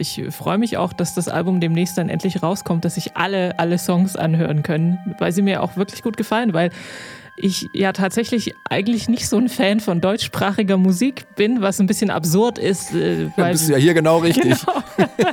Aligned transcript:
Ich 0.00 0.22
freue 0.30 0.56
mich 0.56 0.78
auch, 0.78 0.94
dass 0.94 1.14
das 1.14 1.28
Album 1.28 1.60
demnächst 1.60 1.98
dann 1.98 2.08
endlich 2.08 2.42
rauskommt, 2.42 2.86
dass 2.86 2.94
sich 2.94 3.18
alle, 3.18 3.58
alle 3.58 3.76
Songs 3.76 4.16
anhören 4.16 4.62
können, 4.62 4.98
weil 5.18 5.30
sie 5.30 5.42
mir 5.42 5.62
auch 5.62 5.76
wirklich 5.76 6.02
gut 6.02 6.16
gefallen, 6.16 6.54
weil 6.54 6.70
ich 7.36 7.68
ja 7.74 7.92
tatsächlich 7.92 8.54
eigentlich 8.68 9.10
nicht 9.10 9.28
so 9.28 9.36
ein 9.36 9.50
Fan 9.50 9.78
von 9.78 10.00
deutschsprachiger 10.00 10.78
Musik 10.78 11.26
bin, 11.36 11.60
was 11.60 11.80
ein 11.80 11.86
bisschen 11.86 12.10
absurd 12.10 12.58
ist. 12.58 12.94
Äh, 12.94 13.28
weil, 13.36 13.52
bist 13.52 13.68
du 13.68 13.72
ja 13.72 13.78
hier 13.78 13.92
genau 13.92 14.18
richtig. 14.18 14.40
Genau. 14.96 15.30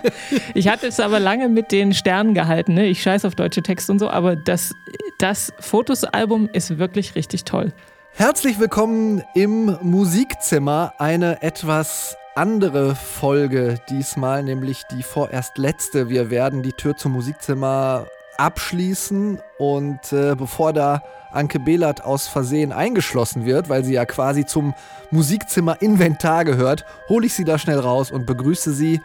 ich 0.54 0.68
hatte 0.68 0.88
es 0.88 1.00
aber 1.00 1.20
lange 1.20 1.48
mit 1.48 1.72
den 1.72 1.94
Sternen 1.94 2.34
gehalten. 2.34 2.74
Ne? 2.74 2.88
Ich 2.88 3.02
scheiße 3.02 3.26
auf 3.26 3.36
deutsche 3.36 3.64
Texte 3.64 3.92
und 3.92 4.00
so, 4.00 4.10
aber 4.10 4.36
das, 4.36 4.74
das 5.18 5.54
Fotosalbum 5.60 6.50
ist 6.52 6.78
wirklich 6.78 7.16
richtig 7.16 7.46
toll. 7.46 7.72
Herzlich 8.14 8.60
willkommen 8.60 9.24
im 9.34 9.78
Musikzimmer. 9.82 10.94
Eine 10.98 11.42
etwas 11.42 12.18
andere 12.38 12.94
Folge 12.94 13.80
diesmal, 13.90 14.44
nämlich 14.44 14.84
die 14.92 15.02
vorerst 15.02 15.58
letzte. 15.58 16.08
Wir 16.08 16.30
werden 16.30 16.62
die 16.62 16.72
Tür 16.72 16.96
zum 16.96 17.14
Musikzimmer 17.14 18.06
abschließen 18.38 19.42
und 19.58 20.14
äh, 20.14 20.36
bevor 20.36 20.72
da 20.72 21.02
Anke 21.32 21.60
Behlert 21.60 22.04
aus 22.06 22.28
Versehen 22.28 22.72
eingeschlossen 22.72 23.46
wird, 23.46 23.70
weil 23.70 23.84
sie 23.84 23.94
ja 23.94 24.06
quasi 24.06 24.46
zum 24.46 24.76
Musikzimmer 25.10 25.82
Inventar 25.82 26.46
gehört, 26.46 26.86
hole 27.10 27.26
ich 27.26 27.34
sie 27.34 27.44
da 27.44 27.58
schnell 27.58 27.80
raus 27.80 28.12
und 28.12 28.28
begrüße 28.28 28.72
sie 28.72 29.02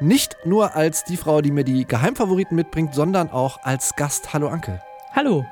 nicht 0.00 0.36
nur 0.44 0.74
als 0.74 1.04
die 1.04 1.16
Frau, 1.16 1.40
die 1.42 1.52
mir 1.52 1.64
die 1.64 1.86
Geheimfavoriten 1.86 2.56
mitbringt, 2.56 2.92
sondern 2.92 3.30
auch 3.30 3.62
als 3.62 3.94
Gast. 3.94 4.34
Hallo 4.34 4.48
Anke. 4.48 4.82
Hallo. 5.14 5.46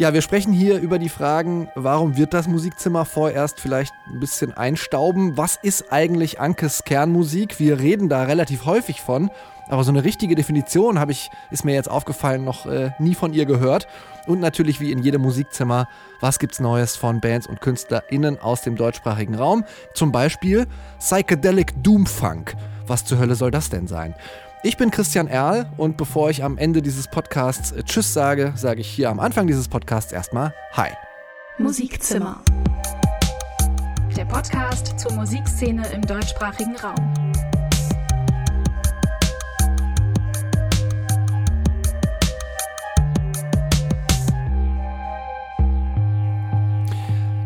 Ja, 0.00 0.14
wir 0.14 0.22
sprechen 0.22 0.54
hier 0.54 0.78
über 0.78 0.98
die 0.98 1.10
Fragen, 1.10 1.68
warum 1.74 2.16
wird 2.16 2.32
das 2.32 2.48
Musikzimmer 2.48 3.04
vorerst 3.04 3.60
vielleicht 3.60 3.92
ein 4.06 4.18
bisschen 4.18 4.50
einstauben? 4.56 5.36
Was 5.36 5.58
ist 5.62 5.92
eigentlich 5.92 6.40
Ankes 6.40 6.84
Kernmusik? 6.84 7.60
Wir 7.60 7.80
reden 7.80 8.08
da 8.08 8.22
relativ 8.22 8.64
häufig 8.64 9.02
von, 9.02 9.30
aber 9.68 9.84
so 9.84 9.90
eine 9.90 10.02
richtige 10.02 10.34
Definition 10.34 10.98
habe 10.98 11.12
ich, 11.12 11.30
ist 11.50 11.66
mir 11.66 11.74
jetzt 11.74 11.90
aufgefallen, 11.90 12.46
noch 12.46 12.64
äh, 12.64 12.92
nie 12.98 13.14
von 13.14 13.34
ihr 13.34 13.44
gehört. 13.44 13.88
Und 14.26 14.40
natürlich 14.40 14.80
wie 14.80 14.90
in 14.90 15.02
jedem 15.02 15.20
Musikzimmer, 15.20 15.86
was 16.20 16.38
gibt's 16.38 16.60
Neues 16.60 16.96
von 16.96 17.20
Bands 17.20 17.46
und 17.46 17.60
KünstlerInnen 17.60 18.40
aus 18.40 18.62
dem 18.62 18.76
deutschsprachigen 18.76 19.34
Raum? 19.34 19.64
Zum 19.92 20.12
Beispiel 20.12 20.66
Psychedelic 20.98 21.74
Doomfunk. 21.82 22.54
Was 22.86 23.04
zur 23.04 23.18
Hölle 23.18 23.34
soll 23.34 23.50
das 23.50 23.68
denn 23.68 23.86
sein? 23.86 24.14
Ich 24.62 24.76
bin 24.76 24.90
Christian 24.90 25.26
Erl 25.26 25.72
und 25.78 25.96
bevor 25.96 26.28
ich 26.28 26.44
am 26.44 26.58
Ende 26.58 26.82
dieses 26.82 27.08
Podcasts 27.08 27.72
äh, 27.72 27.82
Tschüss 27.82 28.12
sage, 28.12 28.52
sage 28.56 28.82
ich 28.82 28.88
hier 28.88 29.08
am 29.08 29.18
Anfang 29.18 29.46
dieses 29.46 29.68
Podcasts 29.68 30.12
erstmal 30.12 30.52
Hi. 30.72 30.90
Musikzimmer. 31.56 32.42
Der 34.14 34.26
Podcast 34.26 35.00
zur 35.00 35.14
Musikszene 35.14 35.88
im 35.94 36.02
deutschsprachigen 36.02 36.76
Raum. 36.76 36.94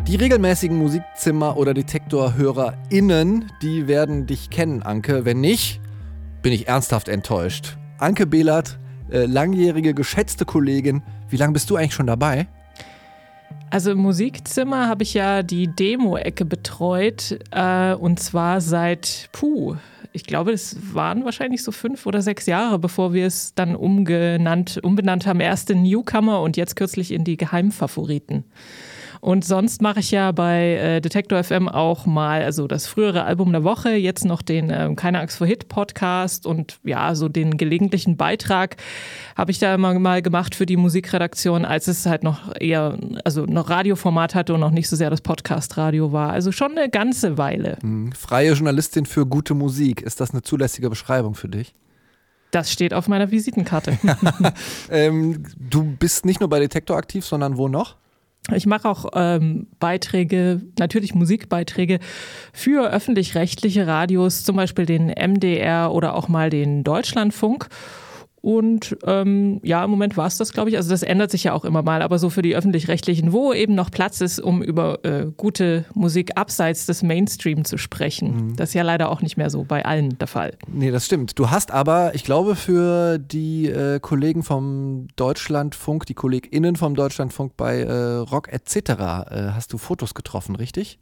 Die 0.08 0.16
regelmäßigen 0.16 0.76
Musikzimmer- 0.76 1.56
oder 1.56 1.74
Detektorhörerinnen, 1.74 3.52
die 3.62 3.86
werden 3.86 4.26
dich 4.26 4.50
kennen, 4.50 4.82
Anke. 4.82 5.24
Wenn 5.24 5.40
nicht, 5.40 5.80
bin 6.44 6.52
ich 6.52 6.68
ernsthaft 6.68 7.08
enttäuscht. 7.08 7.78
Anke 7.98 8.26
Behlert, 8.26 8.78
äh, 9.10 9.24
langjährige 9.24 9.94
geschätzte 9.94 10.44
Kollegin, 10.44 11.02
wie 11.30 11.38
lange 11.38 11.54
bist 11.54 11.70
du 11.70 11.76
eigentlich 11.76 11.94
schon 11.94 12.06
dabei? 12.06 12.46
Also 13.70 13.92
im 13.92 13.98
Musikzimmer 13.98 14.86
habe 14.86 15.04
ich 15.04 15.14
ja 15.14 15.42
die 15.42 15.68
Demo-Ecke 15.68 16.44
betreut 16.44 17.38
äh, 17.50 17.94
und 17.94 18.20
zwar 18.20 18.60
seit, 18.60 19.30
puh, 19.32 19.76
ich 20.12 20.24
glaube, 20.24 20.52
es 20.52 20.76
waren 20.94 21.24
wahrscheinlich 21.24 21.64
so 21.64 21.72
fünf 21.72 22.04
oder 22.04 22.20
sechs 22.20 22.44
Jahre, 22.44 22.78
bevor 22.78 23.14
wir 23.14 23.26
es 23.26 23.54
dann 23.54 23.74
umgenannt, 23.74 24.78
umbenannt 24.82 25.26
haben. 25.26 25.40
Erst 25.40 25.70
in 25.70 25.82
Newcomer 25.82 26.42
und 26.42 26.58
jetzt 26.58 26.76
kürzlich 26.76 27.10
in 27.10 27.24
die 27.24 27.38
Geheimfavoriten. 27.38 28.44
Und 29.24 29.42
sonst 29.42 29.80
mache 29.80 30.00
ich 30.00 30.10
ja 30.10 30.32
bei 30.32 30.74
äh, 30.74 31.00
Detektor 31.00 31.42
FM 31.42 31.66
auch 31.66 32.04
mal, 32.04 32.42
also 32.42 32.66
das 32.66 32.86
frühere 32.86 33.24
Album 33.24 33.52
der 33.52 33.64
Woche, 33.64 33.92
jetzt 33.92 34.26
noch 34.26 34.42
den 34.42 34.68
äh, 34.68 34.92
Keine 34.96 35.18
Angst 35.20 35.38
vor 35.38 35.46
Hit 35.46 35.68
Podcast 35.68 36.44
und 36.44 36.78
ja, 36.84 37.14
so 37.14 37.30
den 37.30 37.56
gelegentlichen 37.56 38.18
Beitrag 38.18 38.76
habe 39.34 39.50
ich 39.50 39.58
da 39.58 39.74
immer 39.74 39.98
mal 39.98 40.20
gemacht 40.20 40.54
für 40.54 40.66
die 40.66 40.76
Musikredaktion, 40.76 41.64
als 41.64 41.88
es 41.88 42.04
halt 42.04 42.22
noch 42.22 42.52
eher, 42.60 42.98
also 43.24 43.46
noch 43.46 43.70
Radioformat 43.70 44.34
hatte 44.34 44.52
und 44.52 44.60
noch 44.60 44.72
nicht 44.72 44.90
so 44.90 44.94
sehr 44.94 45.08
das 45.08 45.22
Podcast-Radio 45.22 46.12
war. 46.12 46.30
Also 46.30 46.52
schon 46.52 46.76
eine 46.76 46.90
ganze 46.90 47.38
Weile. 47.38 47.78
Hm. 47.80 48.12
Freie 48.12 48.52
Journalistin 48.52 49.06
für 49.06 49.24
gute 49.24 49.54
Musik. 49.54 50.02
Ist 50.02 50.20
das 50.20 50.32
eine 50.32 50.42
zulässige 50.42 50.90
Beschreibung 50.90 51.34
für 51.34 51.48
dich? 51.48 51.74
Das 52.50 52.70
steht 52.70 52.92
auf 52.92 53.08
meiner 53.08 53.30
Visitenkarte. 53.30 53.98
ähm, 54.90 55.44
du 55.58 55.82
bist 55.82 56.26
nicht 56.26 56.40
nur 56.40 56.50
bei 56.50 56.60
Detektor 56.60 56.98
aktiv, 56.98 57.24
sondern 57.24 57.56
wo 57.56 57.68
noch? 57.68 57.96
Ich 58.52 58.66
mache 58.66 58.88
auch 58.88 59.06
ähm, 59.14 59.68
Beiträge, 59.80 60.60
natürlich 60.78 61.14
Musikbeiträge 61.14 61.98
für 62.52 62.90
öffentlich-rechtliche 62.90 63.86
Radios, 63.86 64.44
zum 64.44 64.56
Beispiel 64.56 64.84
den 64.84 65.06
MDR 65.06 65.92
oder 65.92 66.14
auch 66.14 66.28
mal 66.28 66.50
den 66.50 66.84
Deutschlandfunk. 66.84 67.68
Und 68.44 68.98
ähm, 69.06 69.58
ja, 69.62 69.82
im 69.82 69.90
Moment 69.90 70.18
war 70.18 70.26
es 70.26 70.36
das, 70.36 70.52
glaube 70.52 70.68
ich. 70.68 70.76
Also 70.76 70.90
das 70.90 71.02
ändert 71.02 71.30
sich 71.30 71.44
ja 71.44 71.54
auch 71.54 71.64
immer 71.64 71.80
mal, 71.80 72.02
aber 72.02 72.18
so 72.18 72.28
für 72.28 72.42
die 72.42 72.54
öffentlich-rechtlichen, 72.54 73.32
wo 73.32 73.54
eben 73.54 73.74
noch 73.74 73.90
Platz 73.90 74.20
ist, 74.20 74.38
um 74.38 74.62
über 74.62 75.02
äh, 75.02 75.28
gute 75.34 75.86
Musik 75.94 76.32
abseits 76.36 76.84
des 76.84 77.02
Mainstream 77.02 77.64
zu 77.64 77.78
sprechen. 77.78 78.48
Mhm. 78.48 78.56
Das 78.56 78.68
ist 78.68 78.74
ja 78.74 78.82
leider 78.82 79.08
auch 79.08 79.22
nicht 79.22 79.38
mehr 79.38 79.48
so 79.48 79.64
bei 79.64 79.86
allen 79.86 80.18
der 80.18 80.26
Fall. 80.26 80.58
Nee, 80.70 80.90
das 80.90 81.06
stimmt. 81.06 81.38
Du 81.38 81.48
hast 81.48 81.70
aber, 81.70 82.14
ich 82.14 82.22
glaube, 82.22 82.54
für 82.54 83.16
die 83.16 83.68
äh, 83.68 83.98
Kollegen 83.98 84.42
vom 84.42 85.08
Deutschlandfunk, 85.16 86.04
die 86.04 86.12
KollegInnen 86.12 86.76
vom 86.76 86.94
Deutschlandfunk 86.94 87.56
bei 87.56 87.80
äh, 87.80 88.16
Rock 88.16 88.52
etc. 88.52 88.76
Äh, 88.76 88.92
hast 89.54 89.72
du 89.72 89.78
Fotos 89.78 90.12
getroffen, 90.12 90.54
richtig? 90.54 90.98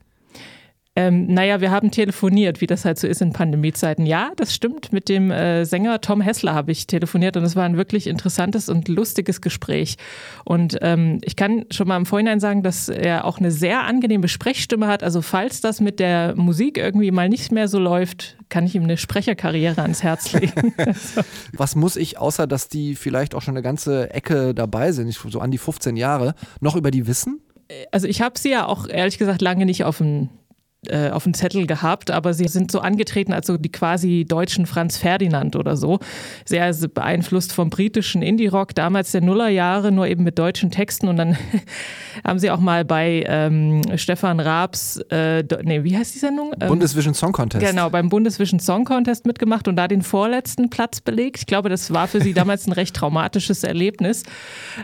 Ähm, 0.94 1.26
naja, 1.32 1.62
wir 1.62 1.70
haben 1.70 1.90
telefoniert, 1.90 2.60
wie 2.60 2.66
das 2.66 2.84
halt 2.84 2.98
so 2.98 3.06
ist 3.06 3.22
in 3.22 3.32
Pandemiezeiten. 3.32 4.04
Ja, 4.04 4.32
das 4.36 4.54
stimmt. 4.54 4.92
Mit 4.92 5.08
dem 5.08 5.30
äh, 5.30 5.64
Sänger 5.64 6.02
Tom 6.02 6.20
Hessler 6.20 6.52
habe 6.52 6.70
ich 6.70 6.86
telefoniert 6.86 7.34
und 7.38 7.44
es 7.44 7.56
war 7.56 7.64
ein 7.64 7.78
wirklich 7.78 8.06
interessantes 8.06 8.68
und 8.68 8.88
lustiges 8.88 9.40
Gespräch. 9.40 9.96
Und 10.44 10.76
ähm, 10.82 11.18
ich 11.22 11.36
kann 11.36 11.64
schon 11.70 11.88
mal 11.88 11.96
im 11.96 12.04
Vorhinein 12.04 12.40
sagen, 12.40 12.62
dass 12.62 12.90
er 12.90 13.24
auch 13.24 13.38
eine 13.38 13.50
sehr 13.50 13.84
angenehme 13.84 14.28
Sprechstimme 14.28 14.86
hat. 14.86 15.02
Also 15.02 15.22
falls 15.22 15.62
das 15.62 15.80
mit 15.80 15.98
der 15.98 16.34
Musik 16.36 16.76
irgendwie 16.76 17.10
mal 17.10 17.30
nicht 17.30 17.52
mehr 17.52 17.68
so 17.68 17.78
läuft, 17.78 18.36
kann 18.50 18.66
ich 18.66 18.74
ihm 18.74 18.82
eine 18.82 18.98
Sprecherkarriere 18.98 19.80
ans 19.80 20.02
Herz 20.02 20.34
legen. 20.34 20.74
Was 21.54 21.74
muss 21.74 21.96
ich, 21.96 22.18
außer 22.18 22.46
dass 22.46 22.68
die 22.68 22.96
vielleicht 22.96 23.34
auch 23.34 23.40
schon 23.40 23.54
eine 23.54 23.62
ganze 23.62 24.10
Ecke 24.10 24.52
dabei 24.52 24.92
sind, 24.92 25.10
so 25.10 25.40
an 25.40 25.50
die 25.50 25.58
15 25.58 25.96
Jahre, 25.96 26.34
noch 26.60 26.76
über 26.76 26.90
die 26.90 27.06
wissen? 27.06 27.40
Also 27.90 28.06
ich 28.06 28.20
habe 28.20 28.38
sie 28.38 28.50
ja 28.50 28.66
auch 28.66 28.88
ehrlich 28.88 29.18
gesagt 29.18 29.40
lange 29.40 29.64
nicht 29.64 29.84
auf 29.84 29.98
dem 29.98 30.28
äh, 30.88 31.10
auf 31.10 31.22
dem 31.22 31.32
Zettel 31.32 31.68
gehabt, 31.68 32.10
aber 32.10 32.34
sie 32.34 32.48
sind 32.48 32.72
so 32.72 32.80
angetreten 32.80 33.32
als 33.32 33.46
so 33.46 33.56
die 33.56 33.70
quasi 33.70 34.24
deutschen 34.28 34.66
Franz 34.66 34.96
Ferdinand 34.96 35.54
oder 35.54 35.76
so. 35.76 36.00
Sehr 36.44 36.72
beeinflusst 36.92 37.52
vom 37.52 37.70
britischen 37.70 38.20
Indie-Rock, 38.20 38.74
damals 38.74 39.12
der 39.12 39.20
Nullerjahre, 39.20 39.92
nur 39.92 40.08
eben 40.08 40.24
mit 40.24 40.40
deutschen 40.40 40.72
Texten. 40.72 41.06
Und 41.06 41.18
dann 41.18 41.36
haben 42.24 42.40
sie 42.40 42.50
auch 42.50 42.58
mal 42.58 42.84
bei 42.84 43.24
ähm, 43.28 43.82
Stefan 43.94 44.40
Raabs, 44.40 44.96
äh, 45.10 45.44
nee, 45.62 45.84
wie 45.84 45.96
heißt 45.96 46.16
die 46.16 46.18
Sendung? 46.18 46.52
Ähm, 46.60 46.66
Bundesvision 46.66 47.14
Song 47.14 47.30
Contest. 47.30 47.64
Genau, 47.64 47.88
beim 47.88 48.08
Bundesvision 48.08 48.58
Song 48.58 48.84
Contest 48.84 49.24
mitgemacht 49.24 49.68
und 49.68 49.76
da 49.76 49.86
den 49.86 50.02
vorletzten 50.02 50.68
Platz 50.68 51.00
belegt. 51.00 51.38
Ich 51.38 51.46
glaube, 51.46 51.68
das 51.68 51.92
war 51.92 52.08
für 52.08 52.20
sie 52.20 52.34
damals 52.34 52.66
ein 52.66 52.72
recht 52.72 52.96
traumatisches 52.96 53.62
Erlebnis. 53.62 54.24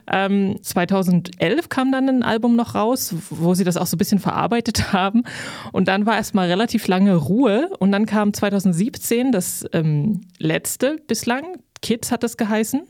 Ähm, 0.07 0.61
2011 0.63 1.69
kam 1.69 1.91
dann 1.91 2.09
ein 2.09 2.23
Album 2.23 2.55
noch 2.55 2.77
raus, 2.77 3.17
wo 3.31 3.55
sie 3.55 3.65
das 3.65 3.77
auch 3.77 3.87
so 3.87 3.97
ein 3.97 3.99
bisschen 3.99 4.21
verarbeitet 4.21 4.93
haben. 4.93 5.25
Und 5.73 5.88
dann 5.89 6.05
war 6.05 6.17
erstmal 6.17 6.49
relativ 6.49 6.87
lange 6.87 7.15
Ruhe 7.17 7.71
und 7.79 7.93
dann 7.93 8.05
kam 8.05 8.35
2017 8.35 9.33
das 9.33 9.65
ähm, 9.73 10.21
letzte 10.39 10.99
bislang, 11.07 11.45
Kids 11.81 12.13
hat 12.13 12.23
es 12.25 12.37
geheißen. 12.37 12.83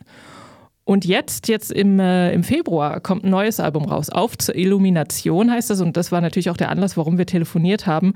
Und 0.84 1.04
jetzt, 1.04 1.48
jetzt 1.48 1.70
im, 1.70 2.00
äh, 2.00 2.32
im 2.32 2.42
Februar, 2.42 3.00
kommt 3.00 3.22
ein 3.22 3.30
neues 3.30 3.60
Album 3.60 3.84
raus. 3.84 4.08
Auf 4.08 4.36
zur 4.36 4.56
Illumination 4.56 5.50
heißt 5.50 5.70
das. 5.70 5.80
Und 5.80 5.96
das 5.96 6.10
war 6.10 6.22
natürlich 6.22 6.50
auch 6.50 6.56
der 6.56 6.70
Anlass, 6.70 6.96
warum 6.96 7.18
wir 7.18 7.26
telefoniert 7.26 7.86
haben. 7.86 8.14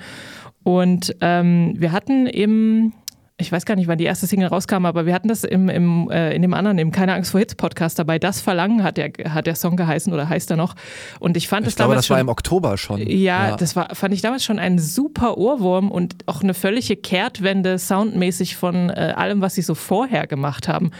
Und 0.64 1.14
ähm, 1.20 1.74
wir 1.76 1.92
hatten 1.92 2.26
im 2.26 2.94
ich 3.42 3.52
weiß 3.52 3.66
gar 3.66 3.76
nicht, 3.76 3.88
wann 3.88 3.98
die 3.98 4.04
erste 4.04 4.26
Single 4.26 4.48
rauskam, 4.48 4.86
aber 4.86 5.04
wir 5.04 5.12
hatten 5.12 5.28
das 5.28 5.44
im, 5.44 5.68
im, 5.68 6.10
äh, 6.10 6.34
in 6.34 6.42
dem 6.42 6.54
anderen, 6.54 6.78
im 6.78 6.90
Keine 6.92 7.12
Angst 7.14 7.32
vor 7.32 7.40
Hits 7.40 7.54
Podcast 7.54 7.98
dabei. 7.98 8.18
Das 8.18 8.40
Verlangen 8.40 8.82
hat 8.82 8.96
der, 8.96 9.12
hat 9.28 9.46
der 9.46 9.54
Song 9.54 9.76
geheißen 9.76 10.12
oder 10.12 10.28
heißt 10.28 10.50
er 10.50 10.56
noch. 10.56 10.74
Und 11.20 11.36
ich 11.36 11.48
fand 11.48 11.66
ich 11.66 11.74
das 11.74 11.76
glaube, 11.76 11.90
damals. 11.90 12.00
das 12.00 12.06
schon, 12.06 12.14
war 12.14 12.20
im 12.20 12.28
Oktober 12.28 12.78
schon. 12.78 12.98
Ja, 13.00 13.48
ja, 13.48 13.56
das 13.56 13.76
war, 13.76 13.94
fand 13.94 14.14
ich 14.14 14.22
damals 14.22 14.44
schon 14.44 14.58
ein 14.58 14.78
super 14.78 15.36
Ohrwurm 15.36 15.90
und 15.90 16.16
auch 16.26 16.42
eine 16.42 16.54
völlige 16.54 16.96
Kehrtwende 16.96 17.78
soundmäßig 17.78 18.56
von 18.56 18.88
äh, 18.90 19.12
allem, 19.16 19.42
was 19.42 19.54
sie 19.54 19.62
so 19.62 19.74
vorher 19.74 20.26
gemacht 20.26 20.68
haben. 20.68 20.90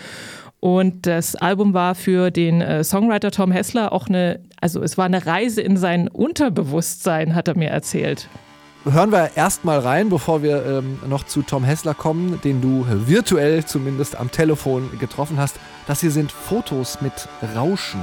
Und 0.60 1.06
das 1.06 1.34
Album 1.34 1.74
war 1.74 1.96
für 1.96 2.30
den 2.30 2.60
äh, 2.60 2.84
Songwriter 2.84 3.32
Tom 3.32 3.50
Hessler 3.50 3.92
auch 3.92 4.08
eine, 4.08 4.40
also 4.60 4.80
es 4.80 4.96
war 4.96 5.06
eine 5.06 5.26
Reise 5.26 5.60
in 5.60 5.76
sein 5.76 6.06
Unterbewusstsein, 6.06 7.34
hat 7.34 7.48
er 7.48 7.56
mir 7.56 7.70
erzählt. 7.70 8.28
Hören 8.84 9.12
wir 9.12 9.36
erstmal 9.36 9.78
rein, 9.78 10.08
bevor 10.08 10.42
wir 10.42 10.64
ähm, 10.64 10.98
noch 11.06 11.24
zu 11.24 11.42
Tom 11.42 11.64
Hessler 11.64 11.94
kommen, 11.94 12.40
den 12.42 12.60
du 12.60 12.86
virtuell 12.88 13.64
zumindest 13.64 14.16
am 14.16 14.30
Telefon 14.30 14.90
getroffen 14.98 15.38
hast. 15.38 15.56
Das 15.86 16.00
hier 16.00 16.10
sind 16.10 16.32
Fotos 16.32 17.00
mit 17.00 17.28
Rauschen. 17.54 18.02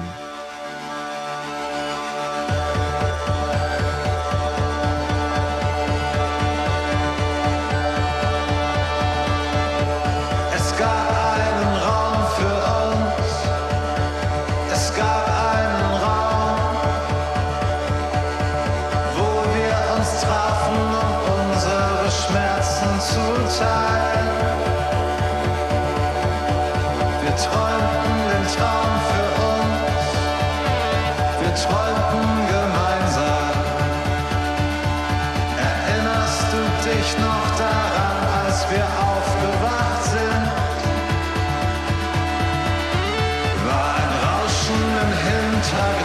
time. 45.69 45.98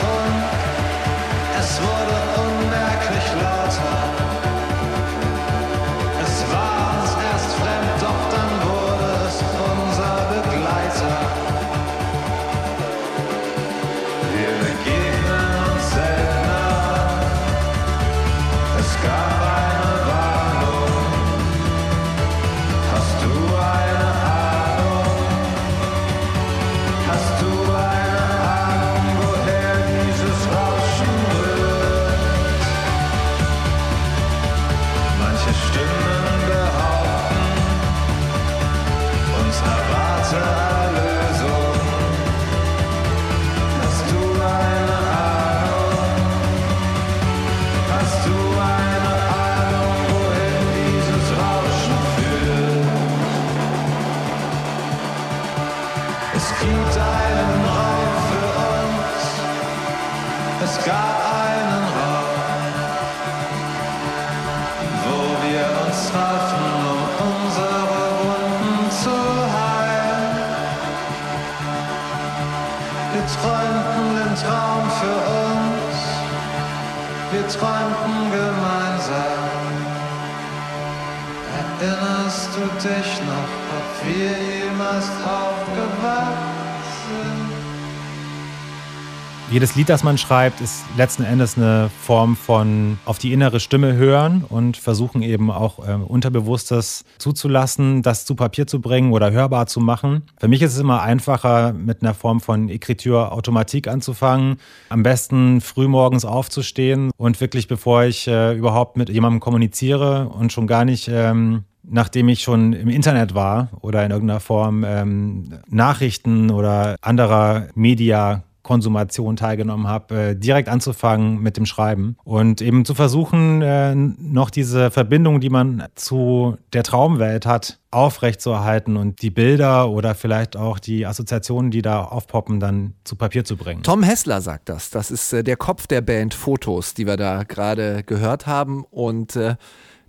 Jedes 89.54 89.76
Lied, 89.76 89.88
das 89.88 90.02
man 90.02 90.18
schreibt, 90.18 90.60
ist 90.60 90.82
letzten 90.96 91.22
Endes 91.22 91.56
eine 91.56 91.88
Form 92.02 92.34
von 92.34 92.98
auf 93.04 93.18
die 93.18 93.32
innere 93.32 93.60
Stimme 93.60 93.94
hören 93.94 94.44
und 94.48 94.76
versuchen 94.76 95.22
eben 95.22 95.48
auch 95.48 95.78
äh, 95.78 95.92
Unterbewusstes 95.92 97.04
zuzulassen, 97.18 98.02
das 98.02 98.24
zu 98.24 98.34
Papier 98.34 98.66
zu 98.66 98.80
bringen 98.80 99.12
oder 99.12 99.30
hörbar 99.30 99.68
zu 99.68 99.78
machen. 99.78 100.22
Für 100.40 100.48
mich 100.48 100.60
ist 100.60 100.72
es 100.72 100.80
immer 100.80 101.02
einfacher, 101.02 101.72
mit 101.72 102.02
einer 102.02 102.14
Form 102.14 102.40
von 102.40 102.68
Ekritur 102.68 103.30
Automatik 103.30 103.86
anzufangen. 103.86 104.56
Am 104.88 105.04
besten 105.04 105.60
frühmorgens 105.60 106.24
aufzustehen 106.24 107.12
und 107.16 107.40
wirklich, 107.40 107.68
bevor 107.68 108.02
ich 108.02 108.26
äh, 108.26 108.56
überhaupt 108.56 108.96
mit 108.96 109.08
jemandem 109.08 109.38
kommuniziere 109.38 110.30
und 110.30 110.52
schon 110.52 110.66
gar 110.66 110.84
nicht 110.84 111.06
ähm, 111.06 111.62
nachdem 111.84 112.28
ich 112.28 112.42
schon 112.42 112.72
im 112.72 112.88
Internet 112.88 113.36
war 113.36 113.68
oder 113.82 114.04
in 114.04 114.10
irgendeiner 114.10 114.40
Form 114.40 114.84
ähm, 114.84 115.60
Nachrichten 115.68 116.50
oder 116.50 116.96
anderer 117.02 117.68
Media 117.76 118.42
Konsumation 118.64 119.36
teilgenommen 119.36 119.86
habe, 119.86 120.30
äh, 120.30 120.34
direkt 120.34 120.68
anzufangen 120.68 121.40
mit 121.40 121.56
dem 121.56 121.66
Schreiben 121.66 122.16
und 122.24 122.60
eben 122.60 122.84
zu 122.84 122.94
versuchen, 122.94 123.62
äh, 123.62 123.94
noch 123.94 124.50
diese 124.50 124.90
Verbindung, 124.90 125.38
die 125.38 125.50
man 125.50 125.84
zu 125.94 126.56
der 126.72 126.82
Traumwelt 126.82 127.46
hat, 127.46 127.78
aufrechtzuerhalten 127.92 128.96
und 128.96 129.22
die 129.22 129.30
Bilder 129.30 129.88
oder 129.90 130.16
vielleicht 130.16 130.56
auch 130.56 130.80
die 130.80 131.06
Assoziationen, 131.06 131.70
die 131.70 131.82
da 131.82 132.02
aufpoppen, 132.02 132.58
dann 132.58 132.94
zu 133.04 133.14
Papier 133.14 133.44
zu 133.44 133.56
bringen. 133.56 133.84
Tom 133.84 134.02
Hessler 134.02 134.40
sagt 134.40 134.68
das. 134.68 134.90
Das 134.90 135.12
ist 135.12 135.32
äh, 135.32 135.44
der 135.44 135.56
Kopf 135.56 135.86
der 135.86 136.00
Band 136.00 136.34
Fotos, 136.34 136.94
die 136.94 137.06
wir 137.06 137.16
da 137.16 137.44
gerade 137.44 138.02
gehört 138.02 138.46
haben. 138.46 138.84
Und 138.90 139.38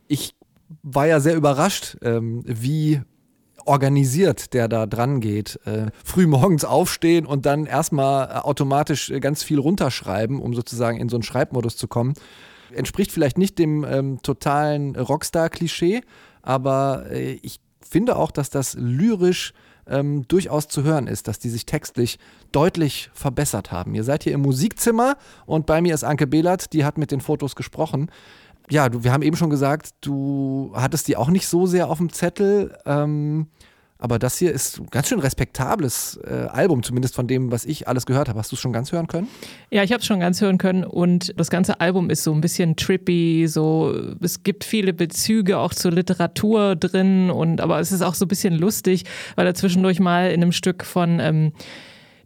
ich 0.08 0.36
war 0.82 1.06
ja 1.08 1.20
sehr 1.20 1.36
überrascht, 1.36 1.98
ähm, 2.02 2.44
wie 2.46 3.02
organisiert, 3.66 4.54
der 4.54 4.68
da 4.68 4.86
dran 4.86 5.20
geht. 5.20 5.60
Äh, 5.66 5.88
früh 6.04 6.28
morgens 6.28 6.66
aufstehen 6.66 7.26
und 7.26 7.46
dann 7.46 7.66
erstmal 7.66 8.28
äh, 8.28 8.34
automatisch 8.40 9.10
äh, 9.10 9.20
ganz 9.20 9.44
viel 9.44 9.60
runterschreiben, 9.60 10.40
um 10.40 10.54
sozusagen 10.54 11.00
in 11.00 11.10
so 11.10 11.18
einen 11.18 11.24
Schreibmodus 11.24 11.78
zu 11.78 11.88
kommen. 11.88 12.14
Entspricht 12.74 13.12
vielleicht 13.12 13.38
nicht 13.38 13.60
dem 13.60 13.84
ähm, 13.84 14.20
totalen 14.22 14.96
Rockstar-Klischee, 14.96 16.02
aber 16.42 17.06
äh, 17.12 17.40
ich 17.42 17.60
finde 17.82 18.16
auch, 18.16 18.32
dass 18.32 18.50
das 18.50 18.76
lyrisch 18.76 19.54
ähm, 19.88 20.28
durchaus 20.28 20.68
zu 20.68 20.84
hören 20.84 21.08
ist, 21.08 21.28
dass 21.28 21.40
die 21.40 21.50
sich 21.50 21.66
textlich 21.66 22.18
deutlich 22.52 23.10
verbessert 23.14 23.72
haben. 23.72 23.94
Ihr 23.96 24.04
seid 24.04 24.24
hier 24.24 24.34
im 24.34 24.42
Musikzimmer 24.42 25.18
und 25.46 25.66
bei 25.66 25.82
mir 25.82 25.94
ist 25.94 26.04
Anke 26.04 26.28
Behlert, 26.28 26.74
die 26.74 26.86
hat 26.86 26.98
mit 26.98 27.12
den 27.12 27.22
Fotos 27.22 27.56
gesprochen 27.56 28.10
ja, 28.70 28.90
du, 28.90 29.04
wir 29.04 29.12
haben 29.12 29.24
eben 29.24 29.38
schon 29.38 29.50
gesagt, 29.50 29.90
du 30.02 30.72
hattest 30.76 31.08
die 31.08 31.18
auch 31.18 31.30
nicht 31.30 31.48
so 31.48 31.66
sehr 31.66 31.90
auf 31.90 31.98
dem 31.98 32.12
Zettel. 32.12 32.76
Ähm, 32.86 33.48
aber 33.98 34.20
das 34.20 34.38
hier 34.38 34.52
ist 34.52 34.80
ein 34.80 34.88
ganz 34.92 35.08
schön 35.08 35.20
respektables 35.20 36.20
äh, 36.26 36.48
Album, 36.52 36.84
zumindest 36.84 37.16
von 37.16 37.28
dem, 37.28 37.52
was 37.52 37.64
ich 37.64 37.88
alles 37.88 38.06
gehört 38.06 38.28
habe. 38.28 38.38
Hast 38.38 38.52
du 38.52 38.56
es 38.56 38.60
schon 38.60 38.74
ganz 38.74 38.92
hören 38.92 39.08
können? 39.08 39.30
Ja, 39.72 39.84
ich 39.84 39.92
habe 39.92 40.02
es 40.02 40.06
schon 40.06 40.20
ganz 40.20 40.42
hören 40.42 40.58
können 40.58 40.84
und 40.84 41.34
das 41.40 41.50
ganze 41.50 41.80
Album 41.80 42.10
ist 42.10 42.24
so 42.24 42.34
ein 42.34 42.42
bisschen 42.42 42.76
trippy, 42.76 43.48
so 43.48 43.96
es 44.22 44.44
gibt 44.44 44.66
viele 44.66 44.94
Bezüge 44.94 45.58
auch 45.58 45.74
zur 45.74 45.92
Literatur 45.92 46.76
drin 46.76 47.30
und 47.30 47.62
aber 47.62 47.80
es 47.80 47.94
ist 47.94 48.02
auch 48.02 48.16
so 48.16 48.26
ein 48.26 48.28
bisschen 48.28 48.56
lustig, 48.56 49.06
weil 49.36 49.48
er 49.48 49.56
zwischendurch 49.56 50.02
mal 50.02 50.30
in 50.30 50.42
einem 50.42 50.52
Stück 50.52 50.84
von 50.84 51.22
ähm, 51.22 51.54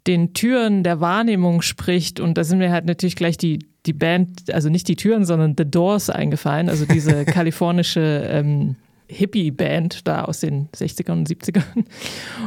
den 0.08 0.34
Türen 0.34 0.84
der 0.84 1.02
Wahrnehmung 1.02 1.62
spricht 1.62 2.20
und 2.20 2.38
da 2.40 2.44
sind 2.44 2.58
mir 2.58 2.72
halt 2.72 2.86
natürlich 2.86 3.16
gleich 3.16 3.38
die 3.38 3.60
die 3.90 3.94
Band, 3.94 4.54
also 4.54 4.70
nicht 4.70 4.88
die 4.88 4.96
Türen, 4.96 5.26
sondern 5.26 5.56
The 5.58 5.66
Doors 5.66 6.12
eingefallen, 6.12 6.70
also 6.70 6.86
diese 6.86 7.26
kalifornische 7.26 8.30
ähm, 8.30 8.76
Hippie-Band 9.08 10.08
da 10.08 10.26
aus 10.26 10.40
den 10.40 10.70
60ern 10.76 11.14
und 11.14 11.28
70ern. 11.28 11.64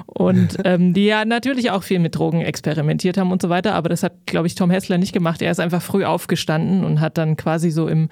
Und 0.07 0.59
ähm, 0.65 0.95
die 0.95 1.07
ja 1.07 1.25
natürlich 1.25 1.73
auch 1.73 1.83
viel 1.83 1.99
mit 1.99 2.15
Drogen 2.15 2.41
experimentiert 2.41 3.19
haben 3.19 3.33
und 3.33 3.43
so 3.43 3.49
weiter, 3.49 3.75
aber 3.75 3.89
das 3.89 4.05
hat, 4.05 4.13
glaube 4.27 4.47
ich, 4.47 4.55
Tom 4.55 4.71
Hessler 4.71 4.97
nicht 4.97 5.13
gemacht. 5.13 5.43
Er 5.43 5.51
ist 5.51 5.59
einfach 5.59 5.83
früh 5.83 6.05
aufgestanden 6.05 6.85
und 6.85 7.01
hat 7.01 7.19
dann 7.19 7.37
quasi 7.37 7.71
so 7.73 7.89
im 7.89 8.09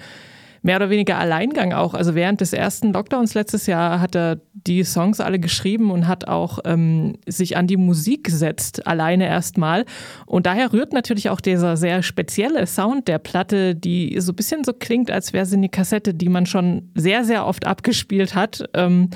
mehr 0.63 0.77
oder 0.77 0.91
weniger 0.91 1.19
Alleingang 1.19 1.73
auch. 1.73 1.95
Also 1.95 2.15
während 2.15 2.41
des 2.41 2.53
ersten 2.53 2.93
Lockdowns 2.93 3.35
letztes 3.35 3.67
Jahr 3.67 4.01
hat 4.01 4.15
er 4.15 4.41
die 4.53 4.85
Songs 4.85 5.21
alle 5.21 5.39
geschrieben 5.39 5.91
und 5.91 6.07
hat 6.07 6.29
auch 6.29 6.59
ähm, 6.65 7.17
sich 7.27 7.57
an 7.57 7.67
die 7.67 7.77
Musik 7.77 8.25
gesetzt, 8.25 8.87
alleine 8.87 9.27
erstmal. 9.27 9.85
Und 10.27 10.47
daher 10.47 10.73
rührt 10.73 10.93
natürlich 10.93 11.31
auch 11.31 11.41
dieser 11.41 11.77
sehr 11.77 12.03
spezielle 12.03 12.67
Sound 12.67 13.09
der 13.09 13.19
Platte, 13.19 13.75
die 13.75 14.21
so 14.21 14.33
ein 14.33 14.37
bisschen 14.37 14.65
so 14.65 14.73
klingt, 14.73 15.11
als 15.11 15.33
wäre 15.33 15.47
sie 15.47 15.57
eine 15.57 15.69
Kassette, 15.69 16.15
die 16.15 16.29
man 16.29 16.47
schon 16.47 16.91
sehr, 16.95 17.25
sehr 17.25 17.47
oft 17.47 17.67
abgespielt 17.67 18.35
hat. 18.35 18.69
Ähm, 18.75 19.11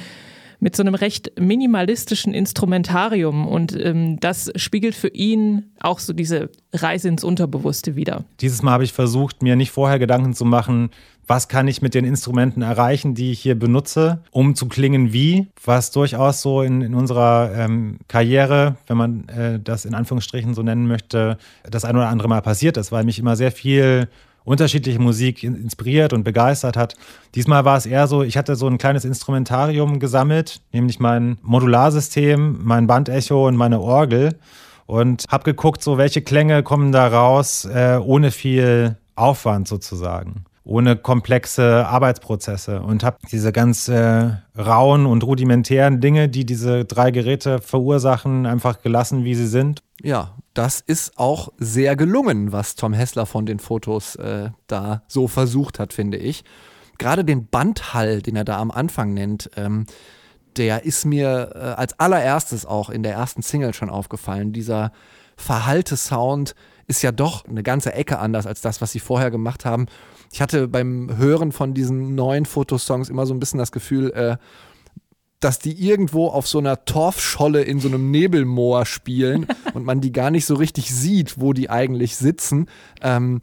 mit 0.65 0.75
so 0.75 0.83
einem 0.83 0.95
recht 0.95 1.39
minimalistischen 1.39 2.33
Instrumentarium 2.33 3.47
und 3.47 3.79
ähm, 3.79 4.19
das 4.19 4.51
spiegelt 4.57 4.95
für 4.95 5.09
ihn 5.09 5.73
auch 5.79 5.99
so 5.99 6.15
diese 6.15 6.49
Reise 6.73 7.09
ins 7.09 7.23
Unterbewusste 7.23 7.97
wieder. 7.97 8.25
Dieses 8.41 8.63
Mal 8.63 8.73
habe 8.73 8.85
ich 8.85 8.95
versucht, 8.95 9.43
mir 9.43 9.57
nicht 9.57 9.73
vorher 9.73 9.99
Gedanken 9.99 10.33
zu 10.33 10.47
machen, 10.47 10.89
was 11.27 11.49
kann 11.49 11.69
ich 11.69 11.83
mit 11.83 11.95
den 11.95 12.05
Instrumenten 12.05 12.63
erreichen, 12.63 13.15
die 13.15 13.33
ich 13.33 13.41
hier 13.41 13.59
benutze, 13.59 14.21
um 14.31 14.55
zu 14.55 14.69
klingen 14.69 15.13
wie, 15.13 15.49
was 15.65 15.91
durchaus 15.91 16.43
so 16.43 16.63
in, 16.63 16.83
in 16.83 16.95
unserer 16.95 17.53
ähm, 17.57 17.99
Karriere, 18.09 18.77
wenn 18.87 18.97
man 18.97 19.29
äh, 19.29 19.61
das 19.61 19.85
in 19.85 19.95
Anführungsstrichen 19.95 20.55
so 20.55 20.63
nennen 20.63 20.87
möchte, 20.87 21.39
das 21.63 21.85
ein 21.85 21.97
oder 21.97 22.09
andere 22.09 22.29
Mal 22.29 22.43
passiert 22.43 22.77
ist, 22.77 22.93
weil 22.93 23.05
mich 23.05 23.19
immer 23.19 23.37
sehr 23.37 23.53
viel 23.53 24.09
unterschiedliche 24.45 24.99
Musik 24.99 25.43
inspiriert 25.43 26.13
und 26.13 26.23
begeistert 26.23 26.77
hat. 26.77 26.95
Diesmal 27.35 27.65
war 27.65 27.79
es 27.79 27.87
eher 27.87 28.07
so, 28.07 28.23
ich 28.23 28.37
hatte 28.37 28.57
so 28.57 28.67
ein 28.67 28.77
kleines 28.77 29.07
Instrumentarium 29.07 29.99
gesammelt, 30.01 30.61
nämlich 30.73 31.01
mein 31.01 31.39
Modularsystem, 31.43 32.59
mein 32.63 32.87
Bandecho 32.87 33.49
und 33.49 33.57
meine 33.57 33.81
Orgel 33.81 34.37
und 34.85 35.25
habe 35.31 35.45
geguckt, 35.45 35.83
so 35.83 35.97
welche 35.97 36.21
Klänge 36.21 36.63
kommen 36.63 36.93
da 36.93 37.07
raus, 37.07 37.65
äh, 37.65 37.99
ohne 38.03 38.31
viel 38.31 38.99
Aufwand 39.15 39.67
sozusagen 39.67 40.45
ohne 40.65 40.97
komplexe 40.97 41.87
Arbeitsprozesse 41.87 42.81
und 42.81 43.05
habe 43.05 43.19
diese 43.31 43.53
ganz 43.53 43.89
äh, 43.89 44.31
rauen 44.59 45.05
und 45.05 45.23
rudimentären 45.23 46.01
Dinge, 46.01 46.31
die 46.31 46.47
diese 46.47 46.87
drei 46.87 47.11
Geräte 47.11 47.61
verursachen, 47.61 48.47
einfach 48.47 48.81
gelassen, 48.81 49.25
wie 49.25 49.35
sie 49.35 49.47
sind. 49.47 49.83
Ja, 50.03 50.35
das 50.55 50.81
ist 50.81 51.19
auch 51.19 51.53
sehr 51.59 51.97
gelungen, 51.97 52.53
was 52.53 52.77
Tom 52.77 52.95
Hessler 52.95 53.27
von 53.27 53.45
den 53.45 53.59
Fotos 53.59 54.17
äh, 54.17 54.51
da 54.67 55.03
so 55.07 55.29
versucht 55.29 55.79
hat, 55.79 55.93
finde 55.93 56.17
ich. 56.17 56.45
Gerade 56.97 57.25
den 57.25 57.47
Bandhall, 57.47 58.23
den 58.23 58.37
er 58.37 58.45
da 58.45 58.59
am 58.59 58.71
Anfang 58.71 59.13
nennt, 59.13 59.51
ähm, 59.57 59.85
der 60.57 60.85
ist 60.85 61.05
mir 61.05 61.51
äh, 61.55 61.59
als 61.59 61.99
allererstes 62.01 62.65
auch 62.65 62.89
in 62.89 63.03
der 63.03 63.13
ersten 63.13 63.43
Single 63.43 63.75
schon 63.75 63.91
aufgefallen. 63.91 64.53
Dieser 64.53 64.93
verhallte 65.37 65.97
Sound 65.97 66.55
ist 66.87 67.03
ja 67.03 67.13
doch 67.13 67.45
eine 67.45 67.63
ganze 67.63 67.93
Ecke 67.93 68.19
anders 68.19 68.47
als 68.47 68.61
das, 68.61 68.81
was 68.81 68.93
sie 68.93 69.01
vorher 69.01 69.31
gemacht 69.31 69.65
haben 69.65 69.87
ich 70.35 70.41
hatte 70.41 70.67
beim 70.67 71.17
Hören 71.17 71.53
von 71.53 71.75
diesen 71.75 72.17
neuen 72.17 72.45
Fotosongs 72.45 73.09
immer 73.09 73.25
so 73.25 73.33
ein 73.33 73.39
bisschen 73.39 73.61
das 73.61 73.71
Gefühl, 73.71 74.11
äh, 74.11 74.37
dass 75.39 75.61
die 75.61 75.81
irgendwo 75.81 76.27
auf 76.27 76.49
so 76.49 76.59
einer 76.59 76.85
Torfscholle 76.87 77.63
in 77.63 77.79
so 77.79 77.87
einem 77.87 78.11
Nebelmoor 78.11 78.85
spielen 78.85 79.47
und 79.75 79.85
man 79.85 80.01
die 80.01 80.11
gar 80.11 80.33
nicht 80.33 80.45
so 80.45 80.57
richtig 80.57 80.93
sieht, 80.93 81.41
wo 81.41 81.53
die 81.53 81.71
eigentlich 81.71 82.17
sitzen. 82.17 82.67
Ähm, 83.01 83.43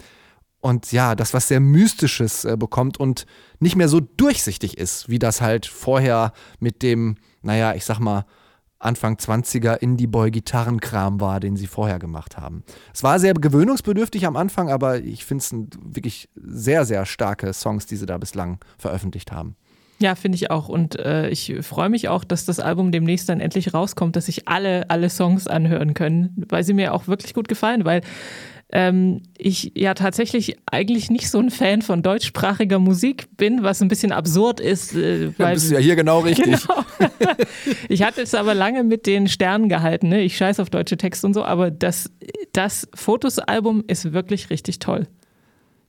und 0.59 0.91
ja, 0.91 1.15
das 1.15 1.33
was 1.33 1.47
sehr 1.47 1.61
Mystisches 1.61 2.43
äh, 2.43 2.57
bekommt 2.57 2.99
und 2.99 3.25
nicht 3.61 3.77
mehr 3.77 3.87
so 3.87 4.01
durchsichtig 4.01 4.77
ist, 4.77 5.07
wie 5.07 5.17
das 5.17 5.39
halt 5.39 5.67
vorher 5.67 6.33
mit 6.59 6.83
dem, 6.83 7.15
naja, 7.41 7.73
ich 7.73 7.85
sag 7.85 7.99
mal, 7.99 8.25
Anfang 8.81 9.15
20er 9.15 9.75
Indie-Boy-Gitarrenkram 9.77 11.21
war, 11.21 11.39
den 11.39 11.55
sie 11.55 11.67
vorher 11.67 11.99
gemacht 11.99 12.37
haben. 12.37 12.63
Es 12.93 13.03
war 13.03 13.19
sehr 13.19 13.33
gewöhnungsbedürftig 13.33 14.25
am 14.25 14.35
Anfang, 14.35 14.69
aber 14.69 14.99
ich 14.99 15.23
finde 15.25 15.43
es 15.43 15.53
wirklich 15.81 16.29
sehr, 16.35 16.85
sehr 16.85 17.05
starke 17.05 17.53
Songs, 17.53 17.85
die 17.85 17.95
sie 17.95 18.05
da 18.05 18.17
bislang 18.17 18.59
veröffentlicht 18.77 19.31
haben. 19.31 19.55
Ja, 20.01 20.15
finde 20.15 20.35
ich 20.35 20.49
auch. 20.49 20.67
Und 20.67 20.97
äh, 20.97 21.29
ich 21.29 21.53
freue 21.61 21.89
mich 21.89 22.09
auch, 22.09 22.23
dass 22.23 22.45
das 22.45 22.59
Album 22.59 22.91
demnächst 22.91 23.29
dann 23.29 23.39
endlich 23.39 23.71
rauskommt, 23.73 24.15
dass 24.15 24.25
sich 24.25 24.47
alle, 24.47 24.89
alle 24.89 25.11
Songs 25.11 25.45
anhören 25.45 25.93
können, 25.93 26.43
weil 26.49 26.63
sie 26.63 26.73
mir 26.73 26.95
auch 26.95 27.07
wirklich 27.07 27.35
gut 27.35 27.47
gefallen, 27.47 27.85
weil 27.85 28.01
ähm, 28.71 29.21
ich 29.37 29.73
ja 29.75 29.93
tatsächlich 29.93 30.57
eigentlich 30.65 31.09
nicht 31.09 31.29
so 31.29 31.39
ein 31.39 31.51
Fan 31.51 31.81
von 31.81 32.01
deutschsprachiger 32.01 32.79
Musik 32.79 33.27
bin, 33.35 33.63
was 33.63 33.81
ein 33.81 33.89
bisschen 33.89 34.11
absurd 34.11 34.59
ist. 34.59 34.95
Äh, 34.95 35.37
weil, 35.37 35.55
bist 35.55 35.69
du 35.69 35.75
ja 35.75 35.79
hier 35.79 35.95
genau 35.95 36.19
richtig. 36.21 36.45
Genau. 36.45 36.85
ich 37.89 38.03
hatte 38.03 38.21
es 38.21 38.33
aber 38.33 38.53
lange 38.53 38.83
mit 38.83 39.07
den 39.07 39.27
Sternen 39.27 39.67
gehalten. 39.67 40.09
Ne? 40.09 40.21
Ich 40.21 40.37
scheiße 40.37 40.61
auf 40.61 40.69
deutsche 40.69 40.97
Texte 40.97 41.27
und 41.27 41.33
so, 41.33 41.43
aber 41.43 41.69
das, 41.69 42.11
das 42.53 42.87
Fotos-Album 42.93 43.83
ist 43.87 44.13
wirklich 44.13 44.49
richtig 44.49 44.79
toll. 44.79 45.07